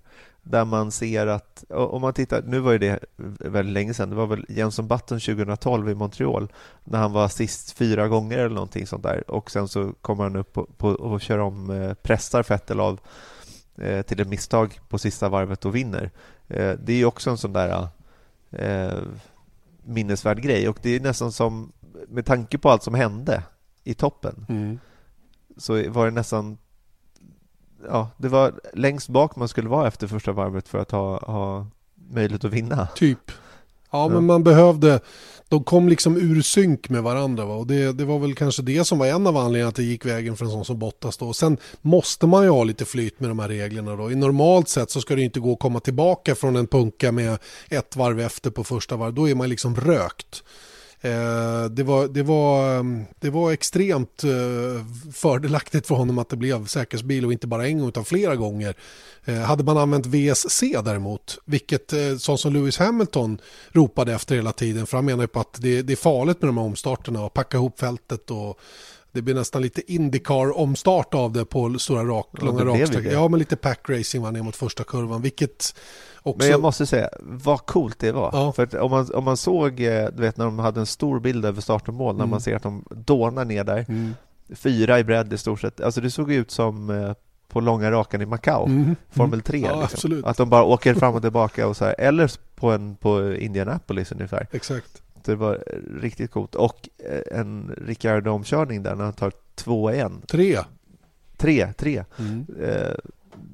[0.51, 2.99] där man ser att, om man tittar, nu var ju det
[3.38, 6.53] väldigt länge sedan, det var väl Jenson Button 2012 i Montreal
[6.84, 10.36] när han var sist fyra gånger eller någonting sånt där och sen så kommer han
[10.36, 13.01] upp på, på, och kör om, eh, pressar Fettel av
[13.76, 16.11] eh, till ett misstag på sista varvet och vinner.
[16.49, 17.88] Eh, det är ju också en sån där
[18.51, 18.99] eh,
[19.82, 21.72] minnesvärd grej och det är nästan som,
[22.09, 23.42] med tanke på allt som hände
[23.84, 24.78] i toppen, mm.
[25.57, 26.59] så var det nästan
[27.87, 31.66] ja, det var längst bak man skulle vara efter första varvet för att ha, ha
[32.11, 32.89] möjlighet att vinna.
[32.95, 33.31] Typ.
[33.91, 35.01] Ja, ja, men man behövde,
[35.49, 37.55] de kom liksom ur synk med varandra va?
[37.55, 40.07] och det, det var väl kanske det som var en av anledningarna att det gick
[40.07, 41.33] vägen för en sån som Bottas då.
[41.33, 44.11] Sen måste man ju ha lite flyt med de här reglerna då.
[44.11, 47.39] I normalt sett så ska det inte gå att komma tillbaka från en punka med
[47.68, 49.14] ett varv efter på första varv.
[49.14, 50.43] Då är man liksom rökt.
[51.01, 54.84] Eh, det, var, det, var, mm, det var extremt eh,
[55.14, 58.74] fördelaktigt för honom att det blev säkerhetsbil och inte bara en gång utan flera gånger.
[59.24, 63.40] Eh, hade man använt VSC däremot, vilket sånt som Lewis Hamilton
[63.72, 66.49] ropade efter hela tiden, för han menar ju på att det, det är farligt med
[66.49, 68.61] de här omstarterna och packa ihop fältet och
[69.12, 73.12] det blir nästan lite Indycar-omstart av det på stora rak, ja, långa raksträckor.
[73.12, 75.74] Ja, men lite pack racing var ner mot första kurvan, vilket
[76.22, 76.38] också...
[76.38, 78.30] Men jag måste säga, vad coolt det var.
[78.32, 78.52] Ja.
[78.52, 81.44] För om man, om man såg, eh, du vet när de hade en stor bild
[81.44, 82.18] över start och mål, mm.
[82.18, 84.14] när man ser att de dånar ner där, mm.
[84.54, 85.80] fyra i bredd i stort sett.
[85.80, 87.12] Alltså det såg ut som eh,
[87.48, 88.96] på långa rakan i Macau, mm.
[89.10, 89.58] Formel 3.
[89.58, 90.22] Ja, liksom.
[90.24, 91.94] Att de bara åker fram och tillbaka och så här.
[91.98, 94.46] eller på, en, på Indianapolis ungefär.
[94.52, 95.02] Exakt.
[95.24, 95.64] Det var
[96.00, 96.54] riktigt coolt.
[96.54, 100.22] Och eh, en Ricciardo-omkörning där när han tar två igen.
[100.28, 100.58] Tre.
[101.36, 102.04] Tre, tre.
[102.18, 102.46] Mm.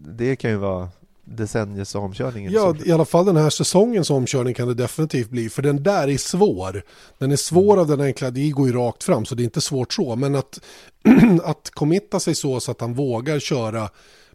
[0.07, 0.89] Det kan ju vara
[1.25, 2.51] decenniets omkörning.
[2.51, 5.49] Ja, i alla fall den här säsongens omkörning kan det definitivt bli.
[5.49, 6.83] För den där är svår.
[7.19, 7.79] Den är svår mm.
[7.79, 10.17] av den enkla, det går ju rakt fram så det är inte svårt så.
[10.17, 10.61] Men att,
[11.45, 13.89] att committa sig så, så att han vågar köra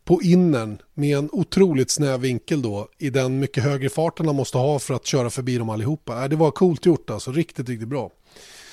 [0.04, 4.58] på innen med en otroligt snäv vinkel då i den mycket högre farten han måste
[4.58, 6.28] ha för att köra förbi dem allihopa.
[6.28, 8.12] Det var coolt gjort alltså, riktigt, riktigt bra.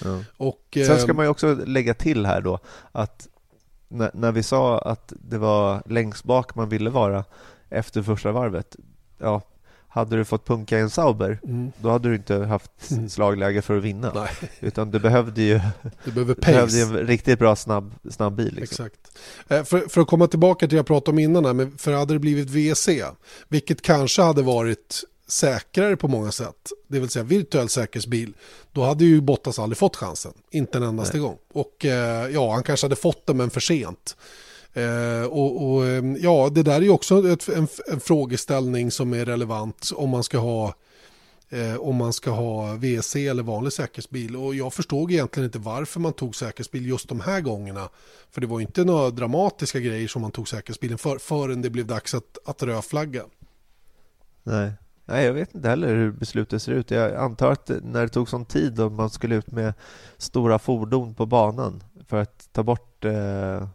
[0.05, 0.23] Ja.
[0.37, 2.59] Och, Sen ska eh, man ju också lägga till här då
[2.93, 3.29] att
[3.89, 7.25] när, när vi sa att det var längst bak man ville vara
[7.71, 8.77] efter första varvet.
[9.19, 9.43] Ja,
[9.97, 11.73] hade du fått punka i en Sauber, mm.
[11.79, 13.09] då hade du inte haft mm.
[13.09, 14.13] slagläge för att vinna.
[14.15, 14.51] Nej.
[14.61, 15.61] Utan du behövde ju
[16.05, 16.53] du behöver pace.
[16.53, 18.55] behövde en riktigt bra snabb, snabb bil.
[18.55, 18.87] Liksom.
[18.87, 19.19] Exakt.
[19.49, 21.93] Eh, för, för, att komma tillbaka till det jag pratade om innan, här, men för
[21.93, 22.89] hade det blivit VC,
[23.49, 28.33] vilket kanske hade varit säkrare på många sätt, det vill säga virtuell säkerhetsbil,
[28.73, 31.27] då hade ju Bottas aldrig fått chansen, inte en endaste Nej.
[31.27, 31.39] gång.
[31.53, 34.17] Och eh, ja, han kanske hade fått den men för sent.
[34.77, 39.15] Eh, och, och, ehm, ja, det där är ju också ett, en, en, frågeställning som
[39.15, 40.75] är relevant om man ska ha
[41.49, 44.37] eh, om man ska ha WC eller vanlig säkerhetsbil.
[44.37, 47.89] Och jag förstod egentligen inte varför man tog säkerhetsbil just de här gångerna.
[48.31, 51.87] För det var inte några dramatiska grejer som man tog säkerhetsbilen för förrän det blev
[51.87, 53.23] dags att, att rödflagga.
[54.43, 54.73] Nej.
[55.09, 56.91] Nej, jag vet inte heller hur beslutet ser ut.
[56.91, 59.75] Jag antar att när det tog sån tid och man skulle ut med
[60.17, 63.69] stora fordon på banan för att ta bort eh,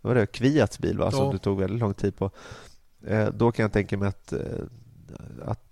[0.00, 1.10] var det Kviats bil va?
[1.10, 1.32] som ja.
[1.32, 2.30] det tog väldigt lång tid på.
[3.06, 4.40] Eh, då kan jag tänka mig att, eh,
[5.44, 5.66] att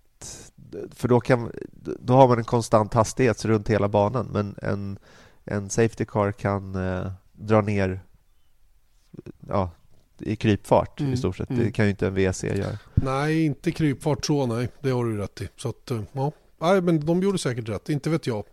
[0.90, 1.52] för då, kan,
[2.00, 4.98] då har man en konstant hastighet runt hela banan men en,
[5.44, 8.00] en Safety Car kan eh, dra ner
[9.48, 9.70] ja,
[10.18, 11.50] i krypfart Mm, i stort sett.
[11.50, 11.64] mm.
[11.64, 12.78] Det kan ju inte en WC göra.
[12.94, 14.68] Nej, inte krypfart så, nej.
[14.80, 15.48] Det har du rätt i.
[15.56, 16.32] Så att, ja.
[16.60, 18.44] Nej, men de gjorde säkert rätt, inte vet jag.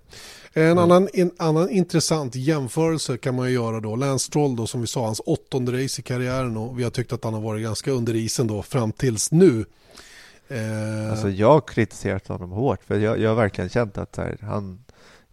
[0.54, 3.96] En, annan, en annan intressant jämförelse kan man ju göra då.
[3.96, 7.14] Lance Stroll då, som vi sa, hans åttonde race i karriären och vi har tyckt
[7.14, 9.66] att han har varit ganska under isen då fram tills nu.
[10.48, 14.38] Eh, Alltså jag har kritiserat honom hårt för jag, jag har verkligen känt att här,
[14.42, 14.80] han,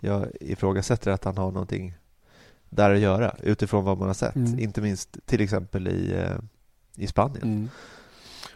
[0.01, 1.95] jag ifrågasätter att han har någonting
[2.69, 4.37] där att göra utifrån vad man har sett.
[4.37, 4.59] Mm.
[4.59, 6.37] Inte minst till exempel i, eh,
[6.97, 7.43] i Spanien.
[7.43, 7.69] Mm.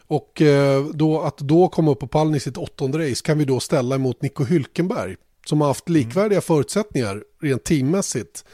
[0.06, 3.44] Och eh, då, att då komma upp på pallen i sitt åttonde race kan vi
[3.44, 8.44] då ställa emot Nico Hülkenberg som har haft likvärdiga förutsättningar rent teammässigt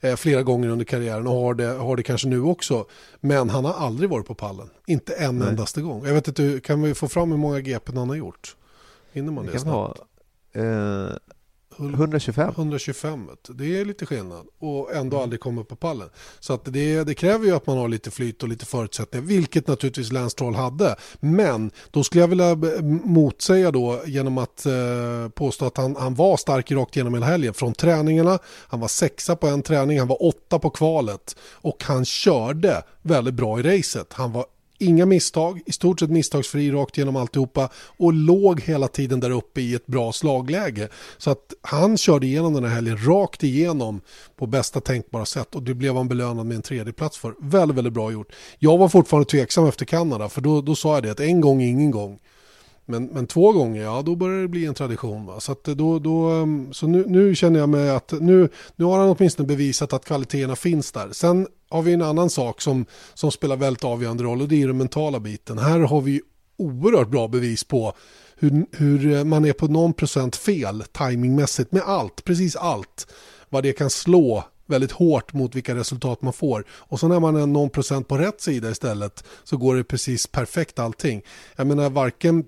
[0.00, 2.86] eh, flera gånger under karriären och har det, har det kanske nu också.
[3.20, 5.48] Men han har aldrig varit på pallen, inte en Nej.
[5.48, 6.06] endaste gång.
[6.06, 8.56] Jag vet inte, kan vi få fram hur många GP han har gjort?
[9.12, 10.10] Hinner man Det det kan ha snabbt?
[10.52, 11.16] eh,
[11.90, 12.48] 125.
[12.56, 16.08] 125, det är lite skillnad och ändå aldrig komma upp på pallen.
[16.40, 19.68] Så att det, det kräver ju att man har lite flyt och lite förutsättningar, vilket
[19.68, 20.96] naturligtvis Lance hade.
[21.20, 22.56] Men då skulle jag vilja
[23.04, 27.54] motsäga då genom att eh, påstå att han, han var stark rakt genom hela helgen.
[27.54, 32.04] Från träningarna, han var sexa på en träning, han var åtta på kvalet och han
[32.04, 34.12] körde väldigt bra i racet.
[34.12, 34.44] Han var
[34.82, 39.60] Inga misstag, i stort sett misstagsfri rakt genom alltihopa och låg hela tiden där uppe
[39.60, 40.88] i ett bra slagläge.
[41.18, 44.00] Så att han körde igenom den här helgen rakt igenom
[44.36, 47.34] på bästa tänkbara sätt och det blev han belönad med en tredje plats för.
[47.40, 48.32] Väldigt, väldigt bra gjort.
[48.58, 51.62] Jag var fortfarande tveksam efter Kanada för då, då sa jag det att en gång,
[51.62, 52.18] ingen gång.
[52.84, 55.26] Men, men två gånger, ja då börjar det bli en tradition.
[55.26, 55.40] Va?
[55.40, 58.84] Så, att eh, då, då, mm, så nu, nu känner jag mig att nu, nu
[58.84, 61.08] har han åtminstone bevisat att kvaliteterna finns där.
[61.12, 64.66] Sen har vi en annan sak som, som spelar väldigt avgörande roll och det är
[64.66, 65.58] den mentala biten.
[65.58, 66.20] Här har vi
[66.56, 67.92] oerhört bra bevis på
[68.36, 73.06] hur, hur eh, man är på någon procent fel timingmässigt med allt, precis allt.
[73.48, 76.64] Vad det kan slå väldigt hårt mot vilka resultat man får.
[76.70, 80.26] Och så när man är någon procent på rätt sida istället så går det precis
[80.26, 81.22] perfekt allting.
[81.56, 82.44] Jag menar varken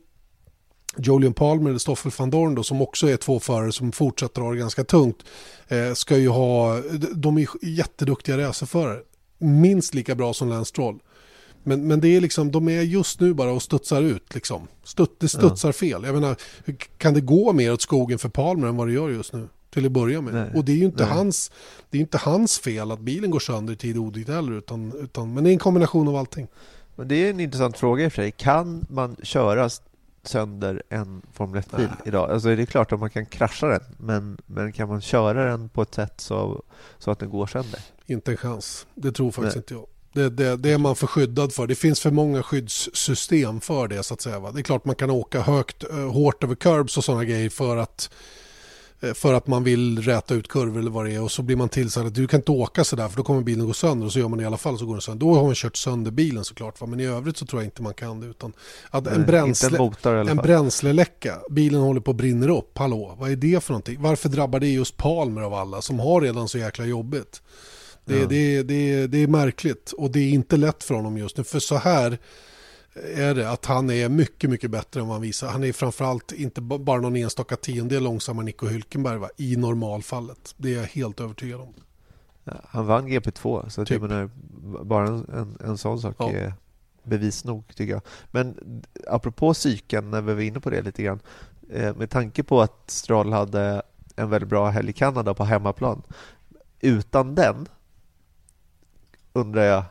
[0.99, 4.59] Julian Palmer eller Stoffel van Dorn då, som också är två förare som fortsätter det
[4.59, 5.24] ganska tungt,
[5.68, 6.80] eh, ska ju ha,
[7.14, 8.99] de är jätteduktiga racerförare.
[9.38, 10.99] Minst lika bra som Lance Stroll.
[11.62, 14.68] Men, men det är liksom, de är just nu bara och studsar ut liksom.
[14.84, 16.05] Stutt, det studsar fel.
[16.05, 16.36] Jag menar,
[16.99, 19.49] kan det gå mer åt skogen för Palmer än vad det gör just nu?
[19.70, 20.34] Till att börja med.
[20.34, 20.51] Nej.
[20.55, 21.12] Och det är ju inte Nej.
[21.12, 21.51] hans,
[21.90, 24.53] det är inte hans fel att bilen går sönder i tid och otid heller.
[24.53, 26.47] Utan, utan, men det är en kombination av allting.
[26.97, 28.30] Men det är en intressant fråga i och för sig.
[28.30, 29.70] Kan man köra
[30.29, 31.97] sönder en Formel 1-bil Nej.
[32.05, 32.31] idag?
[32.31, 35.68] Alltså det är klart att man kan krascha den, men, men kan man köra den
[35.68, 36.62] på ett sätt så,
[36.99, 37.81] så att den går sönder?
[38.07, 38.87] Inte en chans.
[38.95, 39.61] Det tror faktiskt Nej.
[39.61, 39.87] inte jag.
[40.12, 41.66] Det, det, det är man för skyddad för.
[41.66, 44.39] Det finns för många skyddssystem för det så att säga.
[44.39, 44.53] Va?
[44.53, 47.77] Det är klart man kan åka högt, eh, hårt över curbs och sådana grejer för
[47.77, 48.11] att
[49.15, 51.69] för att man vill räta ut kurvor eller vad det är och så blir man
[51.69, 54.19] tillsagd att du kan inte åka sådär för då kommer bilen gå sönder och så
[54.19, 55.27] gör man det i alla fall så går den sönder.
[55.27, 56.87] Då har man kört sönder bilen såklart va?
[56.87, 58.53] men i övrigt så tror jag inte man kan det utan
[58.91, 62.79] att en, Nej, bränsle, en i alla en bränsleläcka, bilen håller på att brinna upp,
[62.79, 64.03] hallå, vad är det för någonting?
[64.03, 67.43] Varför drabbar det just Palmer av alla som har redan så jäkla jobbigt?
[68.05, 68.27] Det, Ja.
[68.27, 71.45] det, det, det är märkligt och det är inte lätt för honom just nu.
[71.45, 72.19] För så här
[72.95, 75.49] är det att han är mycket, mycket bättre än vad han visar.
[75.49, 79.28] Han är framförallt inte ba- bara någon enstaka tiondel långsammare än Nico Hülkenberg va?
[79.36, 80.55] i normalfallet.
[80.57, 81.74] Det är jag helt övertygad om.
[82.64, 84.01] Han vann GP2, så Typ.
[84.01, 84.30] jag menar,
[84.84, 86.30] bara en, en, en sån sak Ja.
[86.30, 86.55] är
[87.03, 88.03] bevis nog tycker jag.
[88.30, 91.20] Men apropå psyken, när vi var inne på det lite grann,
[91.70, 93.82] eh, med tanke på att Stroll hade
[94.16, 96.03] en väldigt bra helg i Kanada på hemmaplan.
[96.80, 97.68] Utan den
[99.32, 99.84] undrar jag,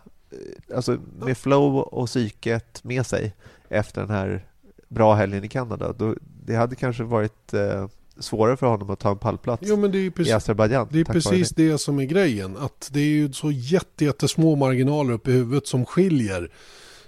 [0.76, 3.34] alltså med flow och psyket med sig
[3.70, 4.46] efter den här
[4.88, 6.16] bra helgen i Kanada, då,
[6.46, 7.88] det hade kanske varit eh,
[8.20, 10.88] svårare för honom att ta en pallplats Jo men det är ju i precis, Azerbajdzjan.
[10.92, 12.58] det, är precis det som är grejen.
[12.58, 16.52] Att det är ju så jätte, jättesmå marginaler uppe i huvudet som skiljer.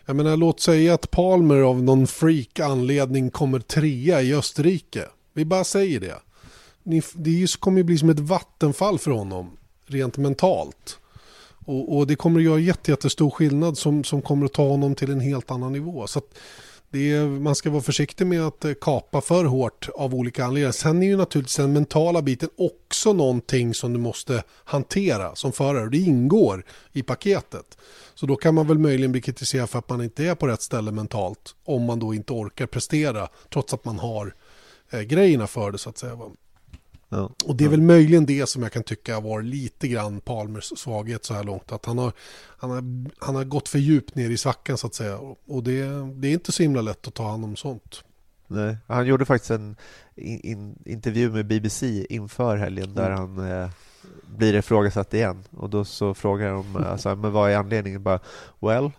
[0.06, 5.06] Jag menar låt säga att Palmer av någon freak anledning kommer trea i Österrike.
[5.34, 6.16] Vi bara säger det.
[6.84, 11.00] Ni, det kommer ju bli som ett vattenfall för honom rent mentalt.
[11.66, 14.96] Och, och det kommer att göra jätte, jättestor skillnad som, som kommer att ta honom
[14.96, 16.08] till en helt annan nivå.
[16.08, 16.38] Så att
[16.90, 20.72] det är, man ska vara försiktig med att eh, kapa för hårt av olika anledningar.
[20.72, 25.90] Sen är ju naturligtvis den mentala biten också någonting som du måste hantera som förare.
[25.90, 27.78] Det ingår i paketet.
[28.14, 30.62] Så då kan man väl möjligen bli kritiserad för att man inte är på rätt
[30.62, 31.56] ställe mentalt.
[31.64, 34.36] Om man då inte orkar prestera trots att man har
[34.90, 36.18] eh, grejerna för det så att säga.
[37.16, 37.30] Ja.
[37.46, 41.26] Och det är väl möjligen det som jag kan tycka var lite grann Palmers svaghet
[41.26, 41.72] så här långt.
[41.72, 42.14] Att han har,
[42.58, 42.84] han har,
[43.26, 45.18] han har gått för djupt ner i svackan så att säga.
[45.48, 48.04] Och det, det är inte så himla lätt att ta hand om sånt.
[48.48, 49.76] Nej, han gjorde faktiskt en
[50.16, 53.20] in, in, intervju med BBC inför helgen där Mm.
[53.20, 53.70] han eh,
[54.38, 55.44] blir ifrågasatt igen.
[55.58, 58.04] Och då så frågar de alltså, men vad är anledningen?
[58.04, 58.20] Bara,
[58.60, 58.92] well,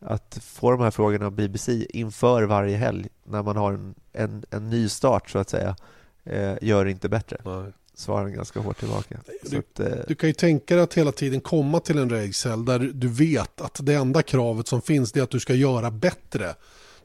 [0.00, 4.44] att få de här frågorna av BBC inför varje helg när man har en, en,
[4.50, 5.76] en ny start så att säga
[6.24, 7.36] eh, gör det inte bättre.
[7.44, 7.72] Nej.
[7.94, 9.20] Svarar han ganska hårt tillbaka.
[9.42, 12.64] Du- att, eh, Du kan ju tänka dig att hela tiden komma till en racehelg
[12.66, 16.54] där du vet att det enda kravet som finns är att du ska göra bättre.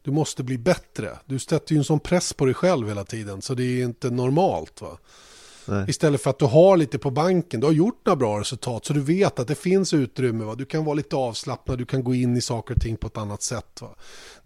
[0.01, 1.18] Du måste bli bättre.
[1.26, 4.09] Du sätter ju en sån press på dig själv hela tiden så det är inte
[4.09, 4.82] normalt.
[4.82, 4.97] va
[5.68, 5.86] nej.
[5.88, 8.93] Istället för att du har lite på banken, du har gjort några bra resultat så
[8.93, 10.43] du vet att det finns utrymme.
[10.43, 10.55] Va?
[10.55, 13.18] Du kan vara lite avslappnad, du kan gå in i saker och ting på ett
[13.18, 13.82] annat sätt.
[13.82, 13.89] Va?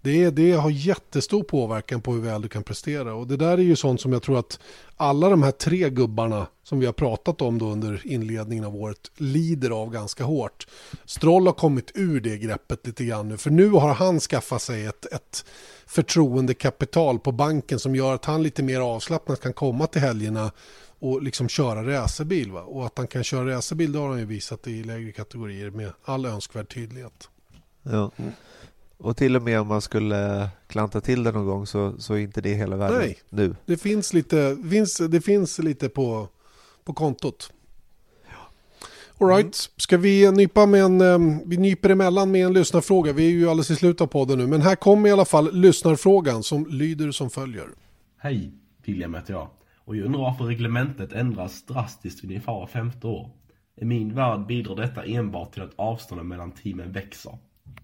[0.02, 3.62] Det, det har jättestor påverkan på hur väl du kan prestera och det där är
[3.62, 4.60] ju sånt som jag tror att
[4.98, 9.12] alla de här tre gubbarna som vi har pratat om då under inledningen av året
[9.18, 10.68] lider av ganska hårt.
[11.06, 14.86] Stroll har kommit ur det greppet lite grann nu för nu har han skaffat sig
[14.86, 15.46] ett, ett
[15.86, 20.52] förtroendekapital på banken som gör att han lite mer avslappnat kan komma till helgerna
[21.02, 22.52] och liksom köra racerbil.
[22.52, 22.62] Va?
[22.62, 25.92] Och att han kan köra racerbil det har han ju visat i lägre kategorier med
[26.04, 27.30] all önskvärd tydlighet.
[27.84, 28.12] Ja.
[28.98, 32.20] Och till och med om man skulle klanta till det någon gång så, så är
[32.20, 33.20] inte det hela världen Nej.
[33.30, 33.56] nu.
[33.66, 36.28] Det finns lite, finns, det finns lite på,
[36.84, 37.52] på kontot.
[39.18, 39.70] All right.
[39.78, 43.14] Ska vi nypa med en, eh, vi nyper emellan med en lyssnarfråga.
[43.14, 44.48] Vi är ju alldeles i slutet av podden nu.
[44.48, 47.68] Men här kommer i alla fall lyssnarfrågan som lyder som följer.
[48.18, 48.52] Hej,
[48.86, 49.48] William heter jag.
[49.92, 53.30] Och jag undrar varför reglementet ändras drastiskt vid ungefär var femte år.
[53.82, 57.38] I min värld bidrar detta enbart till att avstånden mellan teamen växer.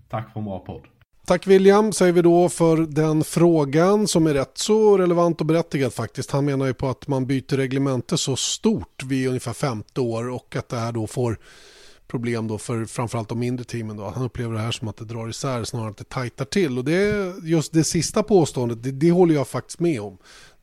[0.10, 0.82] Tack för en bra podd.
[1.26, 5.94] Tack William säger vi då för den frågan som är rätt så relevant och berättigad
[5.94, 6.32] faktiskt.
[6.32, 10.56] Han menar ju på att man byter reglemente så stort vid ungefär femte år och
[10.56, 11.38] att det här då får
[12.08, 13.98] problem då för framförallt de mindre teamen.
[13.98, 14.10] Då.
[14.10, 16.78] Han upplever det här som att det drar isär snarare än att det tajtar till.
[16.78, 20.18] Och det är just det sista påståendet, det, det håller jag faktiskt med om.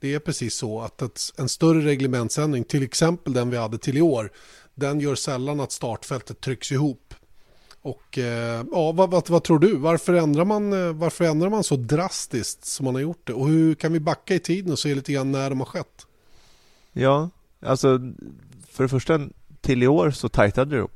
[0.05, 3.99] Det är precis så att ett, en större reglementsändring, till exempel den vi hade till
[3.99, 4.31] i år,
[4.75, 7.15] den gör sällan att startfältet trycks ihop.
[7.83, 9.77] Och eh, ja, vad, vad, vad tror du?
[9.77, 13.33] Varför ändrar, man, eh, varför ändrar man så drastiskt som man har gjort det?
[13.33, 16.07] Och hur kan vi backa i tiden och se lite grann när de har skett?
[16.93, 17.31] Ja,
[17.61, 18.01] alltså
[18.71, 19.21] för det första
[19.61, 20.94] till i år så tajtade det upp.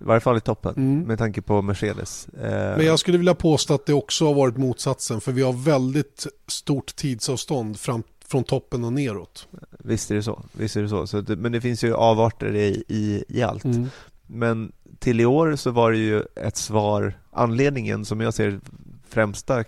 [0.00, 1.00] I varje fall i toppen Mm.
[1.02, 2.28] med tanke på Mercedes.
[2.28, 5.20] Eh, Men jag skulle vilja påstå att det också har varit motsatsen.
[5.20, 9.48] För vi har väldigt stort tidsavstånd fram, från toppen och neråt.
[9.78, 10.42] Visst är det så.
[10.52, 11.06] Visst är det så.
[11.06, 13.64] så det, men det finns ju avarter i, i, i allt.
[13.64, 13.88] Mm.
[14.26, 18.60] Men till i år så var det ju ett svar, anledningen som jag ser
[19.08, 19.64] främsta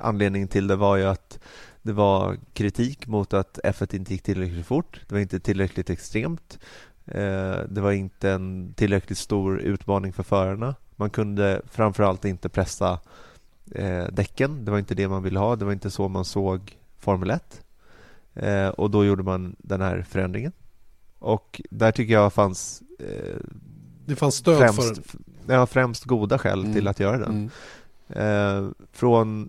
[0.00, 1.38] anledningen till det var ju att
[1.82, 5.00] det var kritik mot att F1 inte gick tillräckligt fort.
[5.08, 6.58] Det var inte tillräckligt extremt.
[7.08, 10.74] Eh, Det var inte en tillräckligt stor utmaning för förarna.
[10.96, 12.98] Man kunde framförallt inte pressa
[13.74, 14.64] eh, däcken.
[14.64, 15.56] Det var inte det man ville ha.
[15.56, 17.62] Det var inte så man såg Formel 1.
[18.34, 20.52] Eh, Och då gjorde man den här förändringen.
[21.18, 22.82] Och där tycker jag fanns
[24.06, 25.04] Det fanns stöd för främst, den.
[25.06, 26.72] f- ja, främst goda skäl Mm.
[26.74, 27.50] till att göra den.
[28.08, 28.74] Mm.
[28.92, 29.48] Från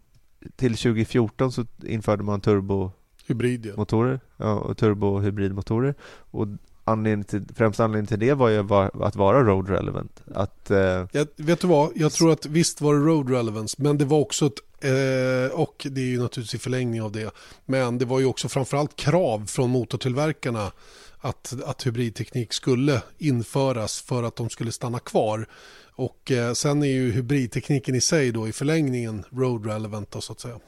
[0.56, 2.92] till 2014 så införde man turbomotorer
[3.28, 4.18] Hybrid ja.
[4.38, 5.96] ja, och turbohybridmotorer.
[6.32, 6.48] Och
[6.90, 8.60] anledningen till, främsta anledningen till det var ju
[9.04, 10.24] att vara road relevant.
[10.36, 11.92] Att, eh, Jag, vet du vad?
[11.96, 13.76] Jag tror att visst var det road relevance.
[13.80, 17.34] Men det var också ett, eh, och det är ju naturligtvis i förlängning av det.
[17.66, 20.72] Men det var ju också framförallt krav från motortillverkarna
[21.20, 25.48] att, att hybridteknik skulle införas för att de skulle stanna kvar.
[25.92, 30.34] Och eh, sen är ju hybridtekniken i sig då i förlängningen road relevant då, så
[30.34, 30.60] att säga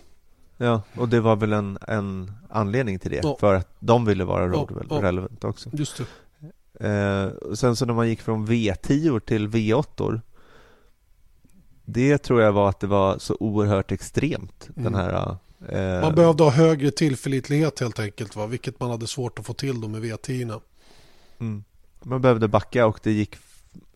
[0.66, 3.20] ja, och det var väl en, en anledning till det.
[3.24, 3.38] Ja.
[3.39, 5.01] För att de ville vara road Ja, ja.
[5.01, 5.70] relevant också.
[5.74, 6.05] Just det.
[6.88, 10.22] Eh, sen så när man gick från V10 till V8
[11.86, 14.99] Det tror jag var att det var så oerhört extremt Den Mm.
[14.99, 15.38] här
[15.70, 18.47] eh, Man behövde ha högre tillförlitlighet helt enkelt, va?
[18.47, 20.62] vilket man hade svårt att få till då med V10.
[21.39, 21.64] mm,
[22.03, 23.36] Man behövde backa och det gick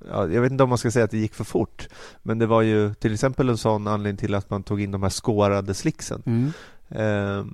[0.10, 1.88] ja, Jag vet inte om man ska säga att det gick för fort
[2.24, 5.04] Men det var ju till exempel en sån anledning till att man tog in de
[5.04, 6.52] här skårade slicksen Mm.
[6.90, 7.46] eh,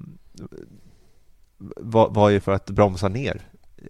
[1.77, 3.41] var, var ju för att bromsa ner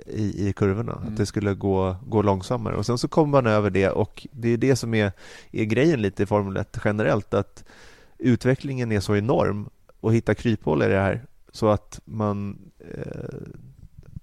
[0.05, 1.07] i, i kurvorna, Mm.
[1.07, 2.75] att det skulle gå, gå långsammare.
[2.75, 5.11] Och sen så kom man över det och det är det som är,
[5.51, 7.63] är grejen lite i Formel 1 generellt, att
[8.17, 9.69] utvecklingen är så enorm
[9.99, 13.37] och hitta kryphål i det här så att man eh,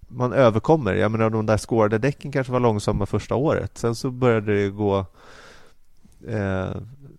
[0.08, 0.94] man överkommer.
[0.94, 3.78] Jag menar de där skårade däcken kanske var långsamma första året.
[3.78, 5.06] Sen så började det gå
[6.28, 6.70] eh,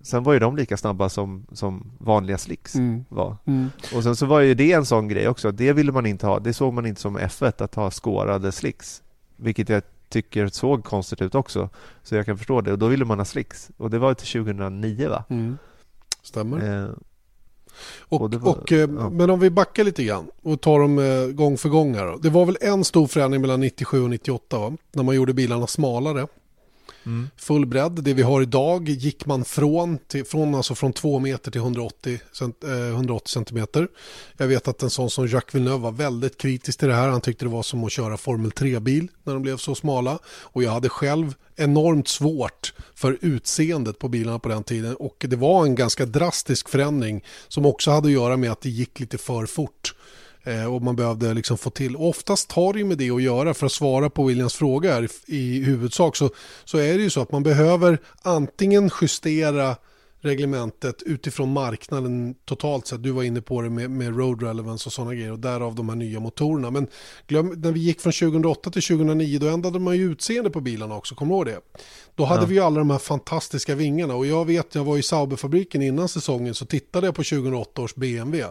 [0.02, 3.06] Sen var ju de lika snabba som, som vanliga slicks Mm.
[3.10, 3.38] var.
[3.46, 3.70] Mm.
[3.96, 5.52] Och sen så var ju det en sån grej också.
[5.52, 6.40] Det ville man inte ha.
[6.40, 9.02] Det såg man inte som F1 att ha skårade slicks.
[9.36, 11.70] Vilket jag tycker såg konstigt ut också.
[12.04, 12.72] Så jag kan förstå det.
[12.72, 13.70] Och då ville man ha slicks.
[13.78, 15.24] Och det var till 2009 va?
[15.30, 15.58] Mm.
[16.22, 16.84] Stämmer.
[16.84, 16.90] Eh,
[18.00, 19.10] Och, var- och, eh, ja.
[19.10, 22.06] Men om vi backar lite grann och tar dem eh, gång för gång här.
[22.06, 22.18] Då.
[22.18, 24.78] Det var väl en stor förändring mellan 97 och 98 va?
[24.92, 26.28] när man gjorde bilarna smalare.
[27.38, 31.52] Full bredd, det vi har idag gick man från, till, från, alltså från 2 meter
[31.52, 33.88] till 180, cent, eh, 180 centimeter.
[34.38, 37.10] Jag vet att en sån som Jacques Villeneuve var väldigt kritisk till det här.
[37.10, 40.20] Han tyckte det var som att köra Formel 3-bil när de blev så smala.
[40.26, 44.96] Och jag hade själv enormt svårt för utseendet på bilarna på den tiden.
[44.96, 48.70] Och det var en ganska drastisk förändring som också hade att göra med att det
[48.70, 49.94] gick lite för fort.
[50.44, 51.96] Eh, och man behövde liksom få till.
[51.96, 54.94] Och oftast har det ju med det att göra för att svara på Williams fråga
[54.94, 56.30] här, i, huvudsak så,
[56.66, 59.76] så är det ju så att man behöver antingen justera
[60.22, 63.04] reglementet utifrån marknaden totalt sett.
[63.04, 65.90] Du var inne på det med, med road relevance och sådana grejer och därav de
[65.90, 66.72] här nya motorerna.
[66.72, 66.88] Men
[67.28, 70.96] glöm, när vi gick från 2008 till 2009 då ändrade man ju utseende på bilarna
[70.96, 71.82] också, kommer du ihåg det?
[72.16, 75.04] Då hade vi ju alla de här fantastiska vingarna och jag vet, jag var i
[75.04, 78.46] Sauberfabriken innan säsongen så tittade jag på 2008 års BMW.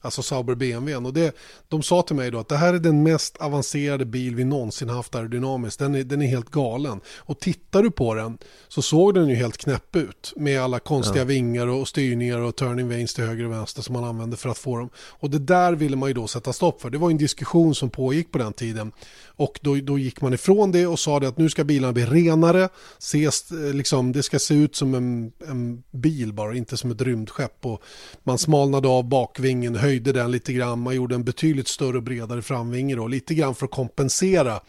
[0.00, 1.08] Alltså Sauber BMW.
[1.08, 1.36] Och det,
[1.68, 4.88] de sa till mig då att det här är den mest avancerade bil vi någonsin
[4.88, 5.78] haft aerodynamiskt.
[5.78, 7.00] Den är, den är helt galen.
[7.16, 8.38] Och tittar du på den
[8.68, 10.32] så såg den ju helt knäpp ut.
[10.36, 14.04] Med alla konstiga vingar och styrningar och turning vanes till höger och vänster som man
[14.04, 14.90] använde för att få dem.
[14.96, 16.90] Och det där ville man ju då sätta stopp för.
[16.90, 18.92] Det var en diskussion som pågick på den tiden.
[19.38, 22.04] Och då, då gick man ifrån det och sa det att nu ska bilarna bli
[22.04, 22.68] renare.
[22.98, 27.02] Ses, eh, liksom, det ska se ut som en, en bil bara, inte som ett
[27.02, 27.66] rymdskepp.
[27.66, 27.82] Och
[28.22, 30.78] man smalnade av bakvingen, höjde den lite grann.
[30.78, 33.06] Man gjorde en betydligt större och bredare framvinge då.
[33.06, 34.60] Lite grann för att kompensera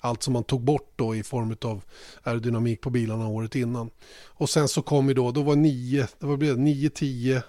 [0.00, 1.80] allt som man tog bort då i form av
[2.22, 3.90] aerodynamik på bilarna året innan.
[4.26, 7.42] Och sen så kom ju då, då var 9, det var blev 9, 10,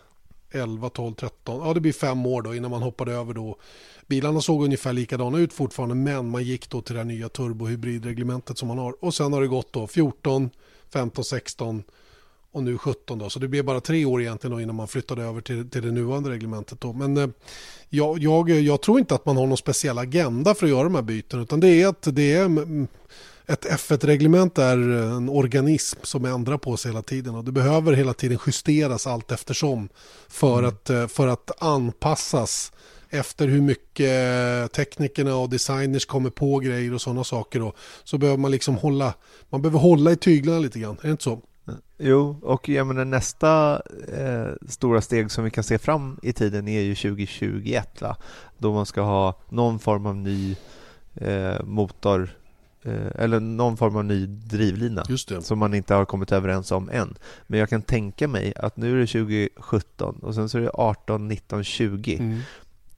[0.52, 3.58] 11, 12, 13, ja det blir fem år då innan man hoppade över då.
[4.10, 8.68] Bilarna såg ungefär likadana ut fortfarande men man gick då till det nya turbohybridreglementet som
[8.68, 8.96] man har.
[9.06, 10.50] Och sen har det gått då 14,
[10.94, 11.84] 15, 16
[12.52, 13.30] och nu 17 då.
[13.30, 16.30] Så det blev bara tre år egentligen innan man flyttade över till, till det nuvarande
[16.30, 16.94] reglementet då.
[16.94, 17.30] Men eh,
[17.90, 20.96] jag, jag, jag tror inte att man har någon speciell agenda för att göra de
[20.96, 22.88] här byten utan det är att det är mm,
[23.46, 28.14] ett F1-reglement är en organism som ändrar på sig hela tiden och det behöver hela
[28.14, 29.90] tiden justeras allt eftersom
[30.28, 32.72] för, att, eh, för att anpassas
[33.10, 38.38] efter hur mycket teknikerna och designers kommer på grejer och sådana saker då, så behöver
[38.38, 39.14] man liksom hålla,
[39.50, 41.42] man behöver hålla i tyglarna lite grann, är det inte så?
[41.98, 43.82] Jo, och jag menar, nästa
[44.14, 48.18] eh, stora steg som vi kan se fram i tiden är ju 2021 va?
[48.58, 50.56] då man ska ha någon form av ny
[51.16, 52.30] eh, motor
[52.84, 55.04] eh, eller någon form av ny drivlina
[55.42, 57.18] som man inte har kommit överens om än.
[57.48, 60.72] Men jag kan tänka mig att nu är det 2017 och sen så är det
[60.74, 62.16] 18, 19, 20.
[62.16, 62.40] Mm.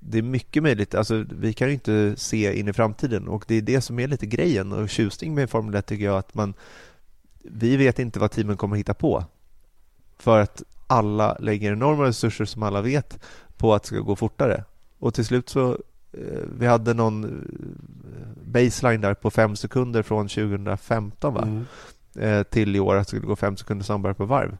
[0.04, 3.56] Det är mycket möjligt, alltså vi kan ju inte se in i framtiden och det
[3.56, 6.54] är det som är lite grejen och tjusning med Formel 1 tycker jag att man
[7.44, 9.26] vi vet inte vad teamen kommer hitta på.
[10.18, 13.20] För att alla lägger enorma resurser som alla vet
[13.58, 14.64] på att det ska gå fortare.
[15.00, 15.72] Och till slut så,
[16.12, 21.42] eh, vi hade någon eh, baseline där på fem sekunder från 2015 va?
[21.42, 21.66] Mm.
[22.16, 24.58] Eh, till i år att det skulle gå fem sekunder snabbare per varv.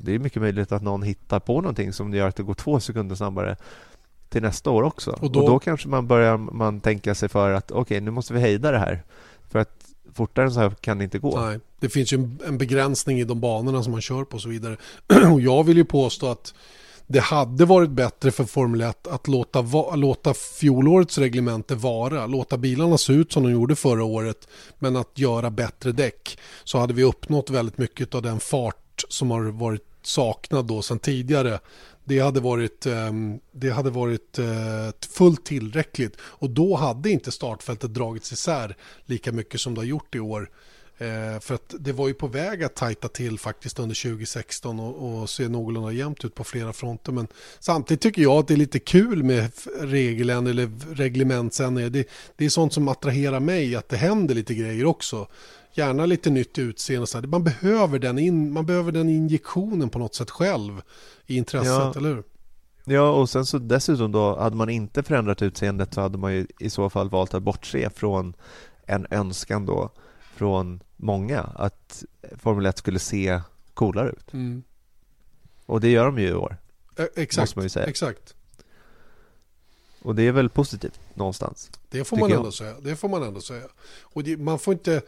[0.00, 2.80] Det är mycket möjligt att någon hittar på någonting som gör att det går två
[2.80, 3.56] sekunder snabbare
[4.30, 5.10] till nästa år också.
[5.10, 8.32] Och Och då- då, kanske man börjar man tänka sig för att okej, nu måste
[8.34, 9.02] vi hejda det här.
[9.50, 9.70] För att
[10.14, 11.40] fortare än så här kan det inte gå.
[11.40, 14.42] Nej, det finns ju en, en begränsning i de banorna som man kör på och
[14.42, 14.76] så vidare.
[15.32, 16.54] Och jag vill ju påstå att
[17.06, 22.26] det hade varit bättre för Formel 1 att låta, va, låta fjolårets reglemente vara.
[22.26, 24.48] Låta bilarna se ut som de gjorde förra året.
[24.78, 26.38] Men att göra bättre däck.
[26.64, 30.98] Så hade vi uppnått väldigt mycket av den fart som har varit saknad då sedan
[30.98, 31.58] tidigare.
[32.04, 37.94] Det hade varit, ehm, det hade varit eh, fullt tillräckligt och då hade inte startfältet
[37.94, 38.76] dragits isär
[39.06, 40.50] lika mycket som det har gjort i år.
[41.00, 45.20] Eh, för att det var ju på väg att tajta till faktiskt under 2016 och,
[45.20, 47.12] och se någorlunda jämnt ut på flera fronter.
[47.12, 47.26] Men
[47.58, 51.90] samtidigt tycker jag att det är lite kul med regeln eller reglementsändringar.
[51.90, 55.26] Det, det är sånt som attraherar mig, att det händer lite grejer också.
[55.72, 57.06] Gärna lite nytt utseende.
[57.06, 57.26] Så här.
[57.26, 60.82] Man, behöver den in, man behöver den injektionen på något sätt själv
[61.26, 61.92] i intresset, Ja.
[61.96, 62.22] eller hur?
[62.84, 66.46] Ja, och sen så dessutom då, hade man inte förändrat utseendet så hade man ju
[66.60, 68.34] i så fall valt att bortse från
[68.86, 69.90] en önskan då
[70.34, 72.04] från många att
[72.38, 73.40] Formel 1 skulle se
[73.74, 74.32] coolare ut.
[74.32, 74.62] Mm.
[75.66, 76.56] Och det gör de ju i år.
[76.96, 77.86] Eh, Exakt, Måste man ju säga.
[77.86, 78.34] exakt.
[80.02, 81.70] Och det är väl positivt någonstans.
[81.90, 82.36] Det får man jag.
[82.38, 82.74] ändå säga.
[82.82, 83.64] Det får man ändå säga.
[84.02, 85.02] Och det, man, får inte,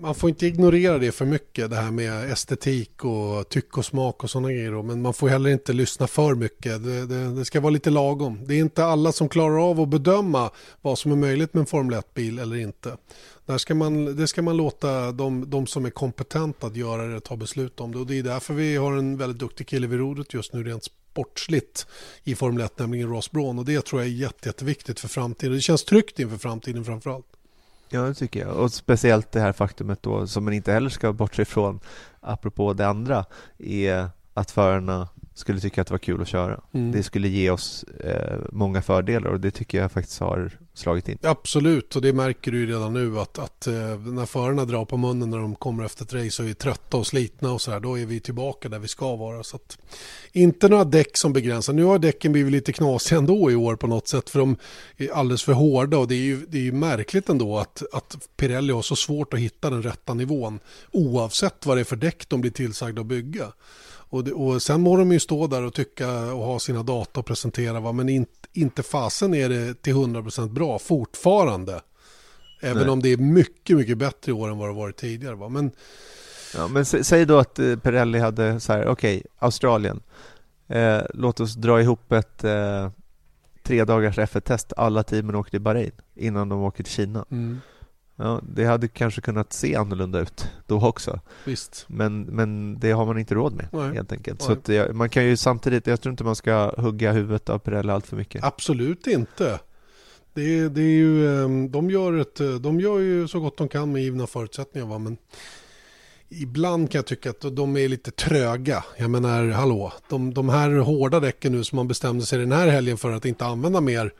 [0.00, 4.24] man får inte ignorera det för mycket, det här med estetik och tyck och smak
[4.24, 4.72] och sådana grejer.
[4.72, 4.82] då.
[4.82, 6.84] Men man får heller inte lyssna för mycket.
[6.84, 8.40] Det, det, det ska vara lite lagom.
[8.46, 11.66] Det är inte alla som klarar av att bedöma vad som är möjligt med en
[11.66, 12.96] Formel 1-bil eller inte.
[13.46, 17.20] Där ska man, det ska man låta de, de som är kompetenta att göra det
[17.20, 17.98] ta beslut om det.
[17.98, 20.84] Och det är därför vi har en väldigt duktig kille vid rodret just nu rent
[20.84, 21.86] sportsligt
[22.24, 23.58] i Formel 1, nämligen Ross Braun.
[23.58, 25.54] Och det tror jag är jätte, jätteviktigt för framtiden.
[25.54, 27.26] Det känns tryggt inför framtiden framförallt.
[27.92, 28.56] Ja, det tycker jag.
[28.56, 31.80] Och speciellt det här faktumet då, som man inte heller ska bortse ifrån,
[32.20, 33.24] apropå det andra,
[33.58, 36.60] är att förarna skulle tycka att det var kul att köra.
[36.72, 36.92] Mm.
[36.92, 41.18] Det skulle ge oss eh, många fördelar och det tycker jag faktiskt har slagit in.
[41.22, 44.96] Absolut, och det märker du ju redan nu att, att eh, när förarna drar på
[44.96, 47.80] munnen när de kommer efter ett race och är trötta och slitna och så här,
[47.80, 49.42] då är vi tillbaka där vi ska vara.
[49.42, 49.78] Så att,
[50.32, 51.72] inte några däck som begränsar.
[51.72, 54.56] Nu har däcken blivit lite knasiga ändå i år på något sätt för de
[54.96, 58.28] är alldeles för hårda och det är ju, det är ju märkligt ändå att, att
[58.36, 60.60] Pirelli har så svårt att hitta den rätta nivån
[60.90, 63.52] oavsett vad det är för däck de blir tillsagda att bygga.
[64.12, 67.20] Och, det, och sen må de ju stå där och tycka och ha sina data
[67.20, 67.92] och presentera va?
[67.92, 71.80] men in, inte fasen är det till 100% bra fortfarande.
[72.60, 72.88] Även Nej.
[72.90, 75.34] om det är mycket, mycket bättre i år än vad det varit tidigare.
[75.34, 75.48] Va?
[75.48, 75.70] Men
[76.54, 80.00] Ja, men sä- säg då att eh, Pirelli hade så här, okej, Australien,
[80.68, 82.90] eh, låt oss dra ihop ett eh,
[83.62, 84.72] tre dagars F1-test.
[84.76, 87.24] Alla teamen åker till Bahrain innan de åker till Kina.
[87.30, 87.60] mm,
[88.24, 91.20] Ja, det hade kanske kunnat se annorlunda ut då också.
[91.44, 91.84] visst.
[91.88, 93.94] Men, men det har man inte råd med Nej.
[93.94, 94.40] helt enkelt.
[94.40, 94.46] Nej.
[94.46, 97.58] Så att det, man kan ju samtidigt, jag tror inte man ska hugga huvudet av
[97.58, 98.44] Pirelli allt för mycket.
[98.44, 99.60] Absolut inte.
[100.34, 103.68] Det, är- det är ju, eh, de, gör ett, de gör ju så gott de
[103.68, 104.86] kan med givna förutsättningar.
[104.88, 104.98] Va?
[104.98, 105.16] Men
[106.28, 108.84] ibland kan jag tycka att de är lite tröga.
[108.96, 112.68] Jag menar, hallå, de, de här hårda däcken nu som man bestämde sig den här
[112.68, 114.12] helgen för att inte använda mer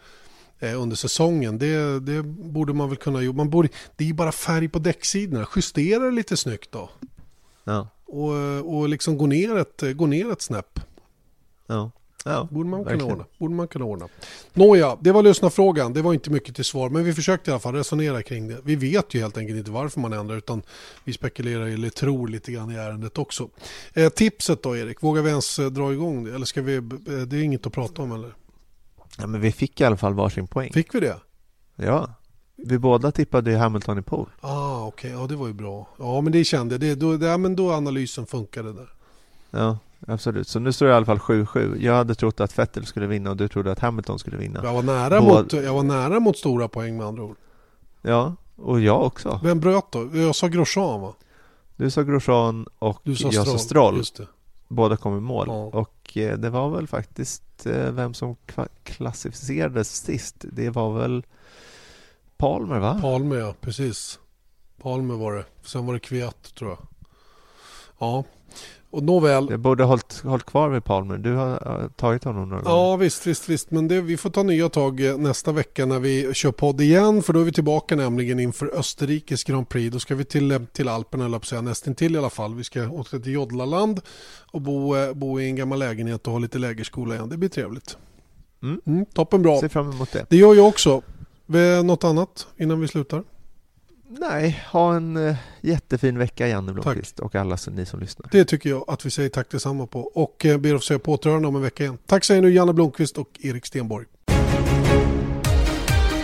[0.62, 1.58] under säsongen.
[1.58, 3.32] Det, det borde man väl kunna göra.
[3.34, 5.46] Man borde, det är ju bara färg på däcksidorna.
[5.56, 6.90] Justera det lite snyggt då.
[7.64, 10.80] Ja, Och, eh, och liksom gå ner ett, gå ner ett snäpp.
[11.66, 11.90] ja,
[12.24, 13.12] ja Borde man kunna verkligen.
[13.12, 13.24] ordna.
[13.38, 14.08] Borde man kunna ordna.
[14.54, 15.92] Nåja, det var lyssnarfrågan.
[15.92, 18.58] Det var inte mycket till svar, men vi försökte i alla fall resonera kring det.
[18.64, 20.62] Vi vet ju helt enkelt inte varför man ändrar, utan
[21.04, 23.48] vi spekulerar eller tror lite grann i ärendet också.
[23.94, 25.02] Eh, tipset då, Erik?
[25.02, 26.34] Vågar vi ens eh, dra igång det?
[26.34, 26.82] Eller ska vi, eh,
[27.26, 28.34] det är inget att prata om, eller?
[29.18, 30.72] Ja, men vi fick i alla fall varsin poäng.
[30.72, 31.16] Fick vi det?
[31.76, 32.14] Ja,
[32.56, 34.30] vi båda tippade ju Hamilton i pole.
[34.40, 35.10] Ah, okej.
[35.10, 35.88] Ja, det var ju bra.
[35.98, 36.78] Ja, men det kände.
[36.78, 38.88] Det, då, det, ja, men då analysen funkade där.
[39.50, 40.48] Ja, absolut.
[40.48, 41.76] Så nu står det i alla fall 7-7.
[41.80, 44.60] Jag hade trott att Vettel skulle vinna och du trodde att Hamilton skulle vinna.
[44.64, 47.36] Jag var nära, Båda- mot, jag var nära mot stora poäng med andra ord.
[48.02, 49.40] Ja, och jag också.
[49.42, 50.10] Vem bröt då?
[50.16, 51.14] Jag sa Grosjean, va?
[51.76, 53.98] Du sa Grosjean och Du sa jag Stroll.
[53.98, 54.26] sa Stroll.
[54.72, 55.46] Båda kom i mål.
[55.48, 55.64] Ja.
[55.64, 58.36] Och eh, det var väl faktiskt eh, vem som
[58.84, 60.44] klassificerades sist.
[60.52, 61.22] Det var väl
[62.36, 62.98] Palmer va?
[63.00, 63.54] Palme, ja.
[63.60, 64.18] Precis.
[64.82, 65.44] Palme var det.
[65.62, 66.78] Sen var det Kviat, tror jag.
[67.98, 68.24] Ja.
[68.92, 69.46] Och nåväl.
[69.50, 71.18] Jag borde ha hållit, hållit kvar vid Palmer.
[71.18, 72.76] Du har tagit honom några gånger.
[72.76, 73.70] Ja, visst, visst, visst.
[73.70, 77.22] Men det, vi får ta nya tag eh, nästa vecka när vi kör podd igen.
[77.22, 79.92] För då är vi tillbaka nämligen inför Österrikes Grand Prix.
[79.92, 82.54] Då ska vi till, eh, till Alperna, eller säga, nästintill i alla fall.
[82.54, 84.00] Vi ska åka till Jodlaland
[84.52, 87.28] och bo, eh, bo i en gammal lägenhet och ha lite lägerskola igen.
[87.28, 87.96] Det blir trevligt.
[88.62, 88.80] Mm.
[88.86, 89.60] Mm, toppen bra.
[89.60, 90.26] Ser fram emot det.
[90.28, 91.02] Det gör jag också.
[91.84, 93.22] Något annat innan vi slutar?
[94.20, 98.28] Nej, ha en eh, jättefin vecka Janne Blomqvist och alla som, ni som lyssnar.
[98.32, 100.00] Det tycker jag att vi säger tack detsamma på.
[100.00, 101.98] Och eh, ber att få säga på återhörande om en vecka igen.
[102.06, 104.06] Tack säger nu Janne Blomqvist och Erik Stenborg.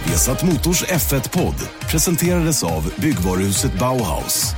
[0.06, 4.54] Vesat Motors F1-podd presenterades av byggvaruhuset Bauhaus.